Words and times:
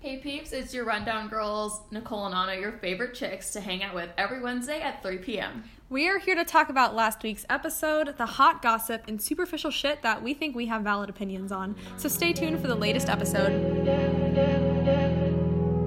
Hey 0.00 0.18
peeps, 0.18 0.52
it's 0.52 0.72
your 0.72 0.84
Rundown 0.84 1.26
Girls, 1.26 1.80
Nicole 1.90 2.26
and 2.26 2.32
Auna, 2.32 2.60
your 2.60 2.70
favorite 2.70 3.14
chicks 3.14 3.50
to 3.54 3.60
hang 3.60 3.82
out 3.82 3.96
with 3.96 4.08
every 4.16 4.40
Wednesday 4.40 4.80
at 4.80 5.02
3 5.02 5.18
p.m. 5.18 5.64
We 5.90 6.08
are 6.08 6.20
here 6.20 6.36
to 6.36 6.44
talk 6.44 6.68
about 6.68 6.94
last 6.94 7.24
week's 7.24 7.44
episode, 7.50 8.16
the 8.16 8.24
hot 8.24 8.62
gossip 8.62 9.02
and 9.08 9.20
superficial 9.20 9.72
shit 9.72 10.02
that 10.02 10.22
we 10.22 10.34
think 10.34 10.54
we 10.54 10.66
have 10.66 10.82
valid 10.82 11.10
opinions 11.10 11.50
on. 11.50 11.74
So 11.96 12.08
stay 12.08 12.32
tuned 12.32 12.60
for 12.60 12.68
the 12.68 12.76
latest 12.76 13.08
episode. 13.08 13.50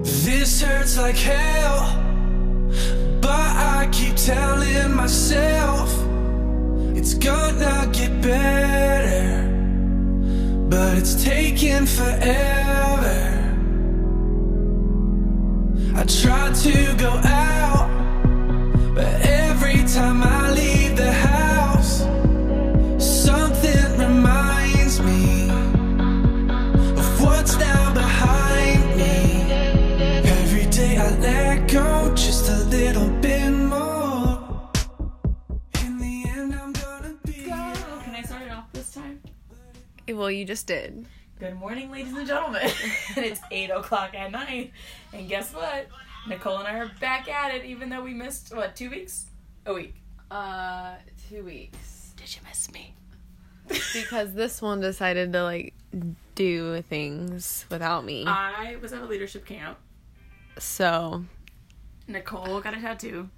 This 0.04 0.60
hurts 0.60 0.98
like 0.98 1.16
hell, 1.16 1.96
but 3.22 3.30
I 3.30 3.88
keep 3.92 4.16
telling 4.16 4.94
myself 4.94 5.88
it's 6.94 7.14
gonna 7.14 7.90
get 7.94 8.20
better. 8.20 9.48
But 10.68 10.98
it's 10.98 11.24
taking 11.24 11.86
forever. 11.86 12.71
I 15.94 16.04
try 16.04 16.50
to 16.52 16.94
go 16.96 17.10
out, 17.10 17.86
but 18.94 19.26
every 19.26 19.84
time 19.86 20.22
I 20.22 20.50
leave 20.52 20.96
the 20.96 21.12
house, 21.12 21.98
something 22.98 23.98
reminds 23.98 25.00
me 25.00 25.50
of 26.98 27.22
what's 27.22 27.56
down 27.58 27.92
behind 27.94 28.96
me. 28.96 29.52
Every 30.24 30.66
day 30.70 30.96
I 30.96 31.10
let 31.18 31.68
go 31.68 32.14
just 32.14 32.48
a 32.48 32.64
little 32.64 33.10
bit 33.20 33.50
more. 33.50 34.70
In 35.84 35.98
the 35.98 36.24
end, 36.26 36.54
I'm 36.54 36.72
gonna 36.72 37.14
be. 37.26 37.44
Can 37.44 38.14
I 38.14 38.22
start 38.22 38.42
it 38.42 38.50
off 38.50 38.72
this 38.72 38.94
time? 38.94 39.20
Well, 40.08 40.30
you 40.30 40.46
just 40.46 40.66
did. 40.66 41.06
Good 41.38 41.56
morning, 41.56 41.90
ladies 41.90 42.16
and 42.16 42.26
gentlemen. 42.26 42.62
it's 43.16 43.40
8 43.50 43.70
o'clock 43.70 44.14
at 44.14 44.30
night. 44.30 44.72
And 45.12 45.28
guess 45.28 45.52
what? 45.54 45.88
Nicole 46.28 46.58
and 46.58 46.68
I 46.68 46.78
are 46.78 46.90
back 47.00 47.28
at 47.28 47.54
it, 47.54 47.64
even 47.64 47.88
though 47.88 48.02
we 48.02 48.14
missed, 48.14 48.54
what, 48.54 48.76
two 48.76 48.90
weeks? 48.90 49.26
A 49.66 49.74
week. 49.74 49.94
Uh, 50.30 50.94
two 51.28 51.44
weeks. 51.44 52.12
Did 52.16 52.34
you 52.34 52.40
miss 52.48 52.70
me? 52.72 52.94
Because 53.92 54.32
this 54.34 54.60
one 54.62 54.80
decided 54.80 55.32
to 55.32 55.42
like 55.42 55.74
do 56.34 56.82
things 56.82 57.64
without 57.70 58.04
me. 58.04 58.24
I 58.26 58.76
was 58.80 58.92
at 58.92 59.02
a 59.02 59.06
leadership 59.06 59.44
camp. 59.46 59.78
So, 60.58 61.24
Nicole 62.08 62.60
got 62.60 62.76
a 62.76 62.80
tattoo. 62.80 63.28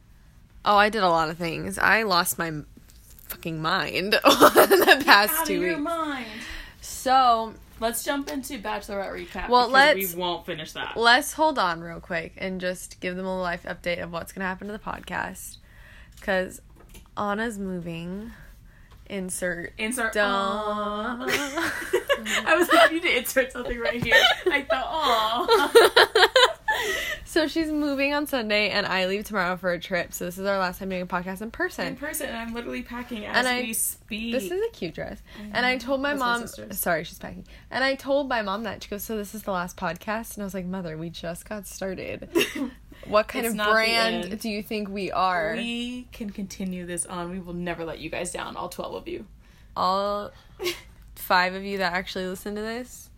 oh, 0.65 0.77
I 0.77 0.89
did 0.89 1.03
a 1.03 1.09
lot 1.09 1.29
of 1.31 1.37
things. 1.39 1.79
I 1.79 2.03
lost 2.05 2.39
my 2.39 2.53
fucking 3.29 3.61
mind 3.61 4.13
the 4.25 5.03
past 5.05 5.33
Out 5.41 5.47
two 5.47 5.57
of 5.57 5.63
your 5.63 5.70
weeks. 5.77 5.83
mind. 5.85 6.27
So, 6.81 7.55
Let's 7.85 8.03
jump 8.03 8.31
into 8.33 8.59
Bachelorette 8.59 9.13
recap. 9.29 9.51
Well, 9.51 9.69
let's- 9.69 10.15
We 10.15 10.19
won't 10.19 10.47
finish 10.47 10.73
that. 10.73 10.97
let's 10.97 11.35
hold 11.35 11.59
on 11.59 11.83
real 11.83 12.01
quick 12.01 12.33
and 12.39 12.59
just 12.59 12.99
give 13.01 13.15
them 13.15 13.27
a 13.27 13.39
life 13.39 13.65
update 13.65 14.03
of 14.03 14.11
what's 14.11 14.33
going 14.33 14.41
to 14.41 14.47
happen 14.47 14.69
to 14.69 14.73
the 14.73 14.79
podcast. 14.79 15.59
Because 16.17 16.63
Auna's 17.15 17.59
moving. 17.59 18.31
Insert. 19.11 19.75
Insert. 19.77 20.17
I 20.17 21.27
was 22.57 22.69
hoping 22.73 22.97
you 22.97 23.03
to 23.03 23.19
insert 23.19 23.53
something 23.53 23.79
right 23.79 24.03
here. 24.03 24.17
I 24.51 24.63
thought, 24.63 24.89
oh. 24.91 26.48
so 27.35 27.49
she's 27.49 27.71
moving 27.71 28.15
on 28.15 28.27
Sunday, 28.29 28.71
and 28.71 28.87
I 28.87 29.07
leave 29.07 29.25
tomorrow 29.25 29.57
for 29.57 29.73
a 29.73 29.79
trip. 29.81 30.13
So 30.15 30.25
this 30.25 30.39
is 30.39 30.47
our 30.47 30.57
last 30.57 30.79
time 30.79 30.89
doing 30.89 31.03
a 31.03 31.07
podcast 31.07 31.43
in 31.43 31.51
person. 31.51 31.89
In 31.89 31.97
person, 31.97 32.29
and 32.29 32.37
I'm 32.37 32.55
literally 32.55 32.83
packing 32.83 33.27
as 33.27 33.37
And 33.37 33.49
I- 33.49 33.63
we 33.63 33.73
speak. 33.73 34.33
This 34.33 34.45
is 34.45 34.53
a 34.53 34.71
cute 34.71 34.95
dress. 34.95 35.21
Mm-hmm. 35.41 35.51
And 35.55 35.67
I 35.67 35.77
told 35.77 36.01
my 36.01 36.11
That's 36.11 36.21
mom, 36.21 36.41
sister's. 36.43 36.79
sorry, 36.79 37.03
she's 37.03 37.19
packing. 37.19 37.45
And 37.73 37.83
I 37.83 37.97
told 37.97 38.29
my 38.29 38.41
mom 38.43 38.63
that. 38.63 38.83
She 38.85 38.89
goes, 38.89 39.03
So 39.03 39.17
this 39.17 39.35
is 39.35 39.43
the 39.43 39.51
last 39.51 39.77
podcast? 39.77 40.35
And 40.35 40.43
I 40.43 40.47
was 40.47 40.55
like, 40.55 40.67
Mother, 40.67 40.97
we 40.97 41.11
just 41.11 41.49
got 41.49 41.67
started. 41.67 42.29
What 43.07 43.29
kind 43.29 43.45
It's 43.45 43.59
of 43.59 43.67
brand 43.71 44.39
do 44.41 44.48
you 44.48 44.63
think 44.63 44.89
we 44.89 45.11
are? 45.13 45.55
we 45.57 46.07
can 46.13 46.31
continue 46.31 46.87
this 46.87 47.05
on. 47.05 47.31
We 47.31 47.39
will 47.39 47.53
never 47.53 47.85
let 47.85 47.98
you 47.98 48.09
guys 48.09 48.33
down, 48.33 48.57
all 48.57 48.70
12 48.70 48.95
of 48.95 49.08
you. 49.08 49.27
All 49.77 50.31
five 51.14 51.55
of 51.55 51.64
you 51.64 51.79
that 51.79 51.92
actually 51.92 52.27
listen 52.27 52.55
to 52.55 52.63
this, 52.63 53.11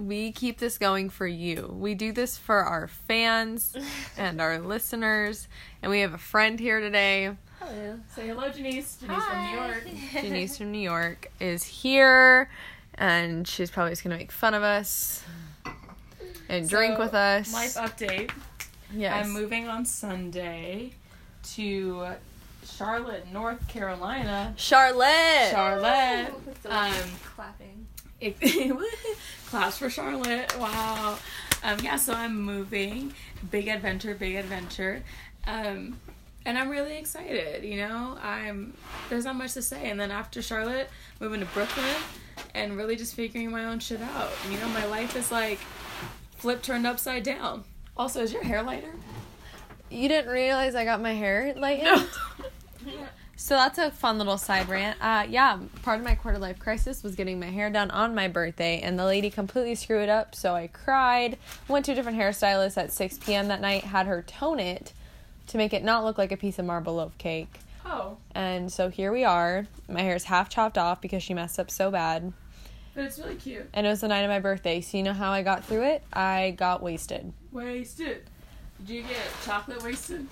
we 0.00 0.32
keep 0.32 0.58
this 0.58 0.78
going 0.78 1.10
for 1.10 1.26
you. 1.26 1.74
We 1.78 1.94
do 1.94 2.12
this 2.12 2.36
for 2.38 2.56
our 2.64 2.88
fans 2.88 3.76
and 4.16 4.40
our 4.40 4.58
listeners. 4.58 5.48
And 5.82 5.90
we 5.90 6.00
have 6.00 6.14
a 6.14 6.18
friend 6.18 6.58
here 6.58 6.80
today. 6.80 7.36
Hello. 7.60 7.98
Say 8.14 8.28
hello, 8.28 8.48
Janice. 8.50 8.96
Janice 8.96 9.24
from 9.24 9.44
New 9.44 9.52
York. 9.58 9.84
Denise 10.22 10.56
from 10.58 10.72
New 10.72 10.78
York 10.80 11.30
is 11.40 11.62
here, 11.62 12.50
and 12.94 13.46
she's 13.46 13.70
probably 13.70 13.92
just 13.92 14.02
gonna 14.02 14.16
make 14.16 14.32
fun 14.32 14.54
of 14.54 14.62
us 14.62 15.22
and 16.48 16.68
drink 16.68 16.94
So, 16.96 17.00
with 17.00 17.14
us. 17.14 17.52
Life 17.52 17.74
update. 17.74 18.30
yes. 18.94 19.24
I'm 19.26 19.30
moving 19.32 19.68
on 19.68 19.84
Sunday 19.84 20.92
to 21.54 22.06
Charlotte, 22.64 23.30
North 23.30 23.68
Carolina. 23.68 24.54
Charlotte. 24.56 25.48
Charlotte. 25.50 26.32
Um, 26.66 26.92
Clapping. 27.34 27.86
class 29.46 29.78
for 29.78 29.90
Charlotte. 29.90 30.56
Wow. 30.58 31.18
Um, 31.62 31.78
yeah, 31.82 31.96
so 31.96 32.12
I'm 32.12 32.40
moving. 32.40 33.14
Big 33.50 33.68
adventure, 33.68 34.14
big 34.14 34.36
adventure. 34.36 35.02
Um, 35.46 35.98
and 36.46 36.56
I'm 36.56 36.68
really 36.70 36.96
excited, 36.96 37.64
you 37.64 37.76
know. 37.76 38.18
I'm 38.22 38.74
there's 39.08 39.24
not 39.24 39.36
much 39.36 39.54
to 39.54 39.62
say. 39.62 39.90
And 39.90 40.00
then 40.00 40.10
after 40.10 40.40
Charlotte, 40.40 40.88
moving 41.20 41.40
to 41.40 41.46
Brooklyn 41.46 41.96
and 42.54 42.76
really 42.76 42.96
just 42.96 43.14
figuring 43.14 43.50
my 43.50 43.66
own 43.66 43.78
shit 43.78 44.00
out. 44.00 44.30
You 44.50 44.58
know, 44.58 44.68
my 44.68 44.86
life 44.86 45.16
is 45.16 45.30
like 45.30 45.58
flip 46.38 46.62
turned 46.62 46.86
upside 46.86 47.22
down. 47.22 47.64
Also, 47.96 48.22
is 48.22 48.32
your 48.32 48.44
hair 48.44 48.62
lighter? 48.62 48.94
you 49.90 50.08
didn't 50.08 50.30
realize 50.30 50.74
I 50.74 50.84
got 50.84 51.02
my 51.02 51.12
hair 51.12 51.52
lightened. 51.56 52.08
So 53.40 53.54
that's 53.54 53.78
a 53.78 53.90
fun 53.90 54.18
little 54.18 54.36
side 54.36 54.68
rant. 54.68 54.98
Uh, 55.00 55.24
yeah, 55.26 55.58
part 55.82 55.98
of 55.98 56.04
my 56.04 56.14
quarter 56.14 56.38
life 56.38 56.58
crisis 56.58 57.02
was 57.02 57.14
getting 57.16 57.40
my 57.40 57.46
hair 57.46 57.70
done 57.70 57.90
on 57.90 58.14
my 58.14 58.28
birthday, 58.28 58.80
and 58.80 58.98
the 58.98 59.06
lady 59.06 59.30
completely 59.30 59.74
screwed 59.74 60.02
it 60.02 60.08
up. 60.10 60.34
So 60.34 60.54
I 60.54 60.66
cried. 60.66 61.38
Went 61.66 61.86
to 61.86 61.92
a 61.92 61.94
different 61.94 62.18
hairstylist 62.18 62.76
at 62.76 62.92
6 62.92 63.18
p.m. 63.18 63.48
that 63.48 63.62
night. 63.62 63.84
Had 63.84 64.06
her 64.06 64.20
tone 64.20 64.60
it 64.60 64.92
to 65.46 65.56
make 65.56 65.72
it 65.72 65.82
not 65.82 66.04
look 66.04 66.18
like 66.18 66.30
a 66.32 66.36
piece 66.36 66.58
of 66.58 66.66
marble 66.66 66.96
loaf 66.96 67.16
cake. 67.16 67.48
Oh, 67.86 68.18
And 68.34 68.70
so 68.70 68.90
here 68.90 69.10
we 69.10 69.24
are. 69.24 69.66
My 69.88 70.02
hair's 70.02 70.24
half 70.24 70.50
chopped 70.50 70.76
off 70.76 71.00
because 71.00 71.22
she 71.22 71.32
messed 71.32 71.58
up 71.58 71.70
so 71.70 71.90
bad. 71.90 72.34
but 72.94 73.04
it's 73.04 73.18
really 73.18 73.36
cute. 73.36 73.70
And 73.72 73.86
it 73.86 73.90
was 73.90 74.02
the 74.02 74.08
night 74.08 74.20
of 74.20 74.28
my 74.28 74.40
birthday. 74.40 74.82
So 74.82 74.98
you 74.98 75.02
know 75.02 75.14
how 75.14 75.32
I 75.32 75.42
got 75.42 75.64
through 75.64 75.84
it? 75.84 76.02
I 76.12 76.54
got 76.58 76.82
wasted. 76.82 77.32
Wasted. 77.52 78.24
Did 78.84 78.90
you 78.90 79.02
get 79.02 79.16
chocolate 79.46 79.82
wasted? 79.82 80.26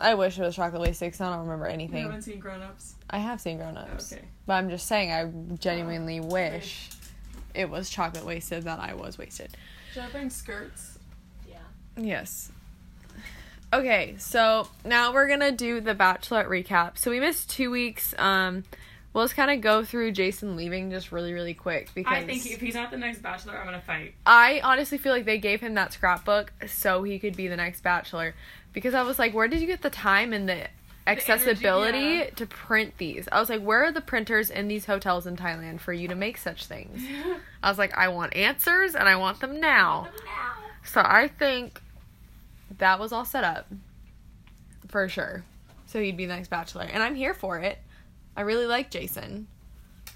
I 0.00 0.14
wish 0.14 0.38
it 0.38 0.42
was 0.42 0.56
chocolate 0.56 0.82
wasted 0.82 1.08
because 1.08 1.20
I 1.20 1.30
don't 1.30 1.44
remember 1.44 1.66
anything. 1.66 1.98
You 1.98 2.06
haven't 2.06 2.22
seen 2.22 2.38
Grown 2.38 2.62
Ups. 2.62 2.94
I 3.08 3.18
have 3.18 3.40
seen 3.40 3.58
grown 3.58 3.76
ups. 3.76 4.12
Okay. 4.12 4.22
But 4.46 4.54
I'm 4.54 4.68
just 4.68 4.86
saying, 4.86 5.12
I 5.12 5.30
genuinely 5.56 6.20
wish 6.20 6.90
it 7.54 7.70
was 7.70 7.88
chocolate 7.88 8.24
wasted 8.24 8.64
that 8.64 8.80
I 8.80 8.94
was 8.94 9.16
wasted. 9.16 9.56
Should 9.92 10.02
I 10.02 10.08
bring 10.08 10.30
skirts? 10.30 10.98
Yeah. 11.48 11.58
Yes. 11.96 12.50
Okay, 13.72 14.14
so 14.18 14.68
now 14.84 15.12
we're 15.12 15.28
gonna 15.28 15.52
do 15.52 15.80
the 15.80 15.94
Bachelorette 15.94 16.48
recap. 16.48 16.98
So 16.98 17.10
we 17.10 17.20
missed 17.20 17.50
two 17.50 17.70
weeks. 17.70 18.14
Um, 18.18 18.64
we'll 19.12 19.24
just 19.24 19.34
kind 19.34 19.50
of 19.50 19.60
go 19.60 19.84
through 19.84 20.12
Jason 20.12 20.56
leaving 20.56 20.90
just 20.90 21.10
really, 21.10 21.32
really 21.32 21.54
quick 21.54 21.90
because 21.94 22.12
I 22.12 22.24
think 22.24 22.46
if 22.46 22.60
he's 22.60 22.74
not 22.74 22.90
the 22.90 22.96
next 22.96 23.22
Bachelor, 23.22 23.56
I'm 23.56 23.64
gonna 23.64 23.80
fight. 23.80 24.14
I 24.24 24.60
honestly 24.62 24.98
feel 24.98 25.12
like 25.12 25.24
they 25.24 25.38
gave 25.38 25.60
him 25.60 25.74
that 25.74 25.92
scrapbook 25.92 26.52
so 26.66 27.02
he 27.02 27.18
could 27.18 27.36
be 27.36 27.48
the 27.48 27.56
next 27.56 27.82
bachelor. 27.82 28.34
Because 28.76 28.92
I 28.92 29.04
was 29.04 29.18
like, 29.18 29.32
where 29.32 29.48
did 29.48 29.62
you 29.62 29.66
get 29.66 29.80
the 29.80 29.88
time 29.88 30.34
and 30.34 30.46
the 30.46 30.68
accessibility 31.06 31.98
yeah. 31.98 32.30
to 32.36 32.44
print 32.44 32.92
these? 32.98 33.26
I 33.32 33.40
was 33.40 33.48
like, 33.48 33.62
where 33.62 33.84
are 33.84 33.90
the 33.90 34.02
printers 34.02 34.50
in 34.50 34.68
these 34.68 34.84
hotels 34.84 35.26
in 35.26 35.34
Thailand 35.34 35.80
for 35.80 35.94
you 35.94 36.08
to 36.08 36.14
make 36.14 36.36
such 36.36 36.66
things? 36.66 37.02
I 37.62 37.70
was 37.70 37.78
like, 37.78 37.96
I 37.96 38.08
want 38.08 38.36
answers 38.36 38.94
and 38.94 39.08
I 39.08 39.16
want 39.16 39.40
them 39.40 39.60
now. 39.60 40.08
So 40.84 41.00
I 41.02 41.28
think 41.28 41.80
that 42.76 43.00
was 43.00 43.12
all 43.12 43.24
set 43.24 43.44
up 43.44 43.66
for 44.88 45.08
sure. 45.08 45.42
So 45.86 45.98
he'd 45.98 46.18
be 46.18 46.26
the 46.26 46.34
next 46.34 46.48
bachelor. 46.48 46.82
And 46.82 47.02
I'm 47.02 47.14
here 47.14 47.32
for 47.32 47.58
it. 47.58 47.78
I 48.36 48.42
really 48.42 48.66
like 48.66 48.90
Jason. 48.90 49.46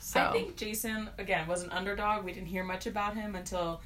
So 0.00 0.20
I 0.20 0.32
think 0.32 0.56
Jason 0.56 1.08
again 1.16 1.48
was 1.48 1.62
an 1.62 1.70
underdog. 1.70 2.26
We 2.26 2.34
didn't 2.34 2.48
hear 2.48 2.64
much 2.64 2.86
about 2.86 3.14
him 3.14 3.36
until 3.36 3.80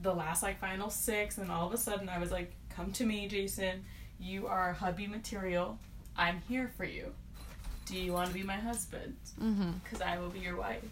the 0.00 0.14
last 0.14 0.44
like 0.44 0.60
final 0.60 0.90
six, 0.90 1.38
and 1.38 1.50
all 1.50 1.66
of 1.66 1.74
a 1.74 1.76
sudden 1.76 2.08
I 2.08 2.18
was 2.18 2.30
like, 2.30 2.52
"Come 2.70 2.92
to 2.92 3.04
me, 3.04 3.26
Jason. 3.26 3.84
You 4.22 4.46
are 4.46 4.72
hubby 4.72 5.06
material. 5.06 5.78
I'm 6.16 6.40
here 6.48 6.70
for 6.76 6.84
you. 6.84 7.12
Do 7.86 7.96
you 7.98 8.12
want 8.12 8.28
to 8.28 8.34
be 8.34 8.42
my 8.44 8.54
husband? 8.56 9.16
Because 9.82 10.00
I 10.00 10.18
will 10.18 10.28
be 10.30 10.38
your 10.38 10.56
wife." 10.56 10.82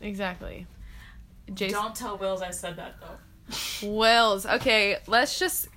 exactly. 0.00 0.66
Jason 1.52 1.78
Don't 1.80 1.94
tell 1.94 2.16
Wills 2.16 2.42
I 2.42 2.50
said 2.50 2.76
that 2.76 2.96
though. 3.00 3.88
Wills. 3.90 4.46
Okay, 4.46 4.96
let's 5.06 5.38
just 5.38 5.68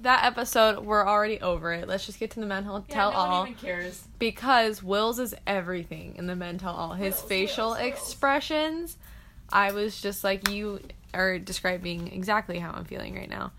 that 0.00 0.24
episode. 0.24 0.80
We're 0.84 1.06
already 1.06 1.40
over 1.40 1.72
it. 1.72 1.86
Let's 1.88 2.06
just 2.06 2.18
get 2.18 2.30
to 2.32 2.40
the 2.40 2.46
men 2.46 2.64
tell 2.64 2.84
Yeah, 2.88 2.96
no 2.96 3.10
all 3.10 3.40
one 3.40 3.48
even 3.50 3.60
cares. 3.60 4.04
because 4.18 4.82
Wills 4.82 5.18
is 5.18 5.34
everything 5.46 6.16
in 6.16 6.26
the 6.26 6.36
men 6.36 6.58
tell 6.58 6.74
all. 6.74 6.92
His 6.94 7.14
Wills, 7.14 7.22
facial 7.28 7.68
Wills, 7.70 7.78
Wills. 7.80 7.92
expressions. 7.98 8.96
I 9.50 9.72
was 9.72 10.00
just 10.00 10.24
like, 10.24 10.48
you 10.50 10.80
are 11.14 11.38
describing 11.38 12.08
exactly 12.12 12.58
how 12.58 12.72
I'm 12.72 12.84
feeling 12.84 13.14
right 13.14 13.28
now. 13.30 13.52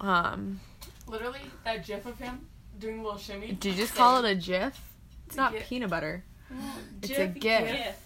Um, 0.00 0.60
Literally, 1.06 1.40
that 1.64 1.84
gif 1.86 2.06
of 2.06 2.18
him 2.18 2.46
doing 2.78 3.00
a 3.00 3.02
little 3.02 3.18
shimmy. 3.18 3.48
did 3.52 3.64
you 3.64 3.74
just 3.74 3.94
call 3.94 4.24
it 4.24 4.30
a 4.30 4.34
GIF? 4.34 4.80
It's 5.26 5.36
not 5.36 5.52
GIF. 5.52 5.68
peanut 5.68 5.90
butter. 5.90 6.24
It's 7.02 7.10
a 7.18 7.26
Gif, 7.28 7.34
GIF. 7.40 7.66
gif. 7.72 7.96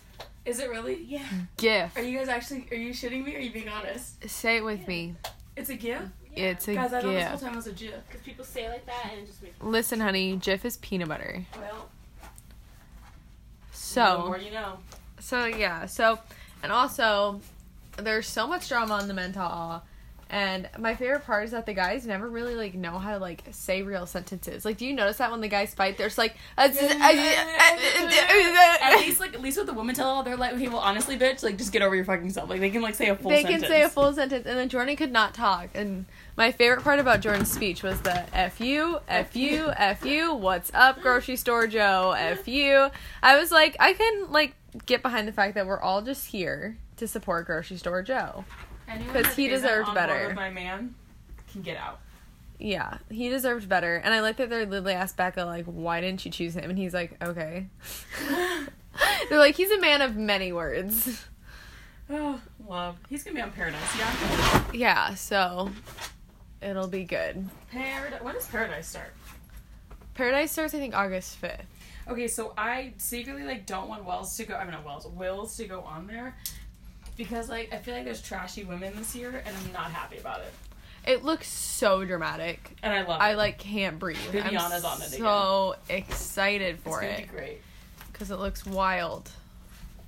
Is 0.44 0.60
it 0.60 0.70
really? 0.70 1.02
Yeah. 1.04 1.24
GIF. 1.56 1.96
Are 1.96 2.02
you 2.02 2.18
guys 2.18 2.28
actually? 2.28 2.66
Are 2.70 2.74
you 2.76 2.92
shitting 2.92 3.24
me? 3.24 3.34
Or 3.34 3.38
are 3.38 3.40
you 3.40 3.50
being 3.52 3.68
honest? 3.68 4.28
Say 4.28 4.56
it 4.56 4.64
with 4.64 4.86
me. 4.88 5.14
It's 5.56 5.68
a 5.70 5.74
gif. 5.74 6.00
Yeah. 6.34 6.44
It's 6.50 6.66
a 6.68 6.72
GIF. 6.72 6.82
Guys, 6.82 6.92
I 6.92 7.00
thought 7.02 7.12
this 7.12 7.28
whole 7.28 7.38
time 7.38 7.52
it 7.52 7.56
was 7.56 7.66
a 7.66 7.72
gif. 7.72 7.94
Because 8.08 8.22
people 8.24 8.44
say 8.44 8.64
it 8.64 8.70
like 8.70 8.86
that 8.86 9.08
and 9.12 9.20
it 9.20 9.26
just 9.26 9.42
makes 9.42 9.60
Listen, 9.62 10.00
honey, 10.00 10.36
GIF 10.36 10.64
is 10.64 10.76
peanut 10.78 11.08
butter. 11.08 11.44
Well, 11.56 11.88
the 12.20 13.76
So, 13.76 14.24
more 14.26 14.38
you 14.38 14.50
know. 14.52 14.78
so 15.20 15.44
yeah, 15.46 15.86
so, 15.86 16.18
and 16.62 16.72
also, 16.72 17.40
there's 17.96 18.28
so 18.28 18.46
much 18.46 18.68
drama 18.68 18.94
on 18.94 19.08
the 19.08 19.14
mental. 19.14 19.82
And 20.30 20.68
my 20.78 20.94
favorite 20.94 21.24
part 21.24 21.44
is 21.44 21.52
that 21.52 21.64
the 21.64 21.72
guys 21.72 22.06
never 22.06 22.28
really 22.28 22.54
like 22.54 22.74
know 22.74 22.98
how 22.98 23.12
to 23.12 23.18
like 23.18 23.44
say 23.50 23.80
real 23.82 24.04
sentences. 24.04 24.64
Like, 24.64 24.76
do 24.76 24.84
you 24.84 24.92
notice 24.92 25.16
that 25.18 25.30
when 25.30 25.40
the 25.40 25.48
guys 25.48 25.74
fight, 25.74 25.96
there's 25.96 26.18
like, 26.18 26.36
At 26.56 26.74
least, 28.98 29.20
like, 29.20 29.34
at 29.34 29.40
least 29.40 29.56
with 29.56 29.66
the 29.66 29.72
woman 29.72 29.94
tell 29.94 30.08
all, 30.08 30.22
they're 30.22 30.36
like, 30.36 30.52
okay, 30.54 30.68
well, 30.68 30.78
honestly, 30.78 31.16
bitch, 31.16 31.42
like, 31.42 31.56
just 31.56 31.72
get 31.72 31.80
over 31.80 31.94
your 31.96 32.04
fucking 32.04 32.30
self. 32.30 32.50
Like, 32.50 32.60
they 32.60 32.68
can 32.70 32.82
like 32.82 32.94
say 32.94 33.08
a 33.08 33.16
full. 33.16 33.30
they 33.30 33.42
sentence. 33.42 33.62
can 33.62 33.70
say 33.70 33.82
a 33.82 33.88
full 33.88 34.12
sentence, 34.12 34.46
and 34.46 34.58
then 34.58 34.68
Jordan 34.68 34.96
could 34.96 35.12
not 35.12 35.32
talk. 35.34 35.70
And 35.74 36.04
my 36.36 36.52
favorite 36.52 36.82
part 36.82 36.98
about 36.98 37.20
Jordan's 37.20 37.50
speech 37.50 37.82
was 37.82 38.00
the 38.02 38.24
"f 38.36 38.60
you, 38.60 38.98
f 39.08 39.34
you, 39.34 39.70
f 39.76 40.04
you." 40.04 40.34
What's 40.34 40.70
up, 40.74 41.00
grocery 41.00 41.36
store 41.36 41.66
Joe? 41.66 42.14
F 42.16 42.46
you. 42.46 42.90
I 43.22 43.38
was 43.38 43.50
like, 43.50 43.76
I 43.80 43.94
can 43.94 44.30
like 44.30 44.54
get 44.84 45.02
behind 45.02 45.26
the 45.26 45.32
fact 45.32 45.54
that 45.54 45.66
we're 45.66 45.80
all 45.80 46.02
just 46.02 46.26
here 46.26 46.76
to 46.98 47.08
support 47.08 47.46
grocery 47.46 47.78
store 47.78 48.02
Joe. 48.02 48.44
Anyone 48.88 49.12
'Cause 49.14 49.24
that 49.24 49.34
he 49.34 49.48
deserved 49.48 49.94
better. 49.94 50.32
My 50.34 50.50
man 50.50 50.94
can 51.52 51.62
get 51.62 51.76
out. 51.76 52.00
Yeah, 52.58 52.98
he 53.10 53.28
deserved 53.28 53.68
better. 53.68 53.96
And 53.96 54.12
I 54.12 54.20
like 54.20 54.36
that 54.38 54.50
they're 54.50 54.66
literally 54.66 54.94
asked 54.94 55.16
Becca 55.16 55.44
like, 55.44 55.66
"Why 55.66 56.00
didn't 56.00 56.24
you 56.24 56.30
choose 56.30 56.54
him?" 56.54 56.70
And 56.70 56.78
he's 56.78 56.94
like, 56.94 57.22
"Okay." 57.22 57.66
they're 59.28 59.38
like, 59.38 59.54
"He's 59.54 59.70
a 59.70 59.80
man 59.80 60.02
of 60.02 60.16
many 60.16 60.52
words." 60.52 61.26
Oh, 62.10 62.40
love. 62.66 62.96
He's 63.08 63.22
gonna 63.22 63.34
be 63.34 63.42
on 63.42 63.52
Paradise, 63.52 63.80
yeah. 63.98 64.62
Yeah, 64.72 65.14
so 65.14 65.70
it'll 66.62 66.88
be 66.88 67.04
good. 67.04 67.48
Paradise. 67.70 68.22
When 68.22 68.34
does 68.34 68.46
Paradise 68.46 68.88
start? 68.88 69.12
Paradise 70.14 70.50
starts, 70.50 70.74
I 70.74 70.78
think, 70.78 70.96
August 70.96 71.36
fifth. 71.36 71.66
Okay, 72.08 72.26
so 72.26 72.54
I 72.56 72.94
secretly 72.96 73.44
like 73.44 73.66
don't 73.66 73.88
want 73.88 74.04
Wells 74.04 74.36
to 74.38 74.44
go. 74.44 74.54
I 74.56 74.64
mean, 74.64 74.72
not 74.72 74.84
Wells, 74.84 75.06
Wills 75.06 75.56
to 75.58 75.66
go 75.66 75.82
on 75.82 76.06
there 76.06 76.34
because 77.18 77.50
like 77.50 77.70
I 77.74 77.76
feel 77.76 77.94
like 77.94 78.04
there's 78.04 78.22
trashy 78.22 78.64
women 78.64 78.94
this 78.96 79.14
year, 79.14 79.42
and 79.44 79.54
I'm 79.54 79.72
not 79.74 79.90
happy 79.90 80.16
about 80.16 80.40
it. 80.40 80.52
It 81.06 81.24
looks 81.24 81.48
so 81.48 82.04
dramatic. 82.04 82.76
And 82.82 82.92
I 82.94 83.02
love. 83.02 83.20
I 83.20 83.32
it. 83.32 83.36
like 83.36 83.58
can't 83.58 83.98
breathe. 83.98 84.16
Bibiana's 84.32 84.84
I'm 84.84 84.92
on 84.92 85.02
it 85.02 85.08
so 85.10 85.74
excited 85.90 86.76
It's 86.76 86.84
for 86.84 87.00
gonna 87.02 87.12
it 87.12 87.30
be 87.30 87.36
great. 87.36 87.60
because 88.12 88.30
it 88.30 88.38
looks 88.38 88.64
wild. 88.64 89.30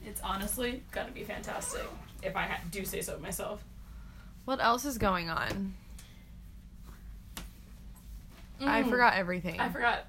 It's 0.07 0.21
honestly 0.23 0.83
gonna 0.93 1.13
be 1.13 1.25
fantastic 1.25 1.83
if 2.23 2.35
I 2.37 2.43
ha- 2.45 2.61
do 2.71 2.85
say 2.87 3.03
so 3.03 3.19
myself. 3.19 3.63
What 4.47 4.61
else 4.61 4.85
is 4.87 4.97
going 4.99 5.29
on? 5.29 5.75
I 8.63 8.83
Mm. 8.83 8.91
forgot 8.91 9.15
everything. 9.15 9.59
I 9.61 9.69
forgot. 9.71 10.07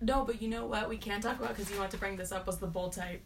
No, 0.00 0.24
but 0.24 0.42
you 0.42 0.48
know 0.48 0.66
what? 0.66 0.88
We 0.88 0.96
can 0.98 1.20
talk 1.20 1.38
about 1.38 1.50
because 1.56 1.70
you 1.70 1.78
want 1.78 1.90
to 1.92 1.96
bring 1.96 2.16
this 2.16 2.32
up 2.32 2.46
was 2.46 2.58
the 2.58 2.66
Bold 2.66 2.92
Type. 2.92 3.22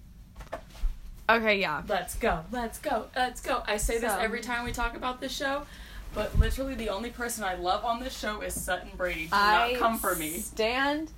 Okay, 1.28 1.60
yeah. 1.60 1.82
Let's 1.88 2.14
go. 2.14 2.40
Let's 2.52 2.78
go. 2.78 3.06
Let's 3.16 3.40
go. 3.40 3.62
I 3.66 3.76
say 3.78 3.98
this 3.98 4.12
So- 4.12 4.18
every 4.18 4.40
time 4.40 4.64
we 4.64 4.72
talk 4.72 4.96
about 4.96 5.20
this 5.20 5.34
show, 5.36 5.62
but 6.14 6.38
literally 6.38 6.74
the 6.74 6.88
only 6.88 7.10
person 7.10 7.42
I 7.44 7.54
love 7.56 7.84
on 7.84 8.00
this 8.00 8.16
show 8.16 8.40
is 8.42 8.58
Sutton 8.60 8.90
Brady. 8.96 9.24
Do 9.26 9.30
I 9.32 9.72
not 9.72 9.80
come 9.80 9.98
for 9.98 10.14
me. 10.14 10.38
stand 10.38 11.10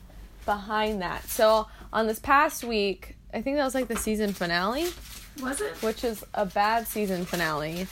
behind 0.46 1.02
that. 1.02 1.28
So 1.28 1.68
on 1.92 2.06
this 2.06 2.18
past 2.18 2.64
week, 2.64 3.16
I 3.34 3.42
think 3.42 3.56
that 3.56 3.64
was 3.64 3.74
like 3.74 3.88
the 3.88 3.96
season 3.96 4.32
finale, 4.32 4.86
Was 5.42 5.60
it? 5.60 5.74
which 5.82 6.02
is 6.04 6.24
a 6.32 6.46
bad 6.46 6.86
season 6.86 7.26
finale 7.26 7.86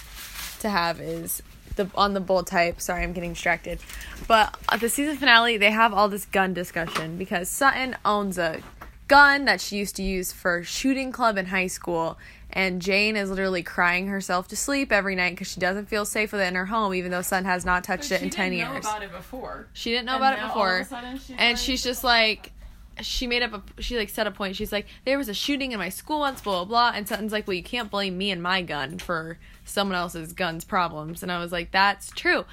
to 0.60 0.70
have 0.70 1.00
is 1.00 1.42
the 1.76 1.90
on 1.94 2.14
the 2.14 2.20
Bold 2.20 2.46
Type. 2.46 2.80
Sorry, 2.80 3.02
I'm 3.04 3.12
getting 3.12 3.34
distracted. 3.34 3.78
But 4.26 4.56
at 4.70 4.80
the 4.80 4.88
season 4.88 5.18
finale, 5.18 5.58
they 5.58 5.70
have 5.70 5.92
all 5.92 6.08
this 6.08 6.24
gun 6.24 6.54
discussion 6.54 7.18
because 7.18 7.50
Sutton 7.50 7.94
owns 8.06 8.38
a 8.38 8.62
gun 9.08 9.44
that 9.44 9.60
she 9.60 9.76
used 9.76 9.96
to 9.96 10.02
use 10.02 10.32
for 10.32 10.62
shooting 10.62 11.12
club 11.12 11.36
in 11.38 11.46
high 11.46 11.66
school. 11.68 12.18
And 12.50 12.80
Jane 12.80 13.16
is 13.16 13.28
literally 13.28 13.62
crying 13.62 14.06
herself 14.06 14.48
to 14.48 14.56
sleep 14.56 14.90
every 14.92 15.14
night 15.14 15.30
because 15.30 15.48
she 15.50 15.60
doesn't 15.60 15.86
feel 15.86 16.04
safe 16.04 16.32
with 16.32 16.40
it 16.40 16.44
in 16.46 16.54
her 16.54 16.66
home, 16.66 16.94
even 16.94 17.10
though 17.10 17.20
Sutton 17.22 17.44
has 17.44 17.64
not 17.66 17.84
touched 17.84 18.12
it 18.12 18.22
in 18.22 18.30
10 18.30 18.52
years. 18.52 18.66
She 18.68 18.72
didn't 18.72 18.82
know 18.84 18.88
about 18.90 19.02
it 19.02 19.12
before. 19.12 19.66
She 19.72 19.90
didn't 19.90 20.06
know 20.06 20.14
And 20.14 20.22
about 20.24 20.38
it 20.38 20.42
before. 20.46 20.68
all 20.70 20.74
of 20.76 20.80
a 20.80 20.84
sudden 20.88 21.18
she's 21.18 21.30
and 21.30 21.38
like- 21.40 21.56
she's 21.58 21.82
just 21.82 22.04
like 22.04 22.52
she 23.02 23.26
made 23.26 23.42
up 23.42 23.52
a 23.52 23.82
she 23.82 23.98
like 23.98 24.08
set 24.08 24.26
a 24.26 24.30
point. 24.30 24.56
She's 24.56 24.72
like, 24.72 24.86
There 25.04 25.18
was 25.18 25.28
a 25.28 25.34
shooting 25.34 25.72
in 25.72 25.78
my 25.78 25.90
school 25.90 26.20
once, 26.20 26.40
blah 26.40 26.64
blah 26.64 26.90
blah 26.90 26.92
and 26.96 27.06
Sutton's 27.06 27.32
like, 27.32 27.46
Well 27.46 27.54
you 27.54 27.62
can't 27.62 27.90
blame 27.90 28.16
me 28.16 28.30
and 28.30 28.42
my 28.42 28.62
gun 28.62 28.98
for 28.98 29.38
someone 29.66 29.96
else's 29.98 30.32
gun's 30.32 30.64
problems 30.64 31.22
and 31.22 31.30
I 31.30 31.38
was 31.40 31.52
like, 31.52 31.72
That's 31.72 32.10
true. 32.12 32.46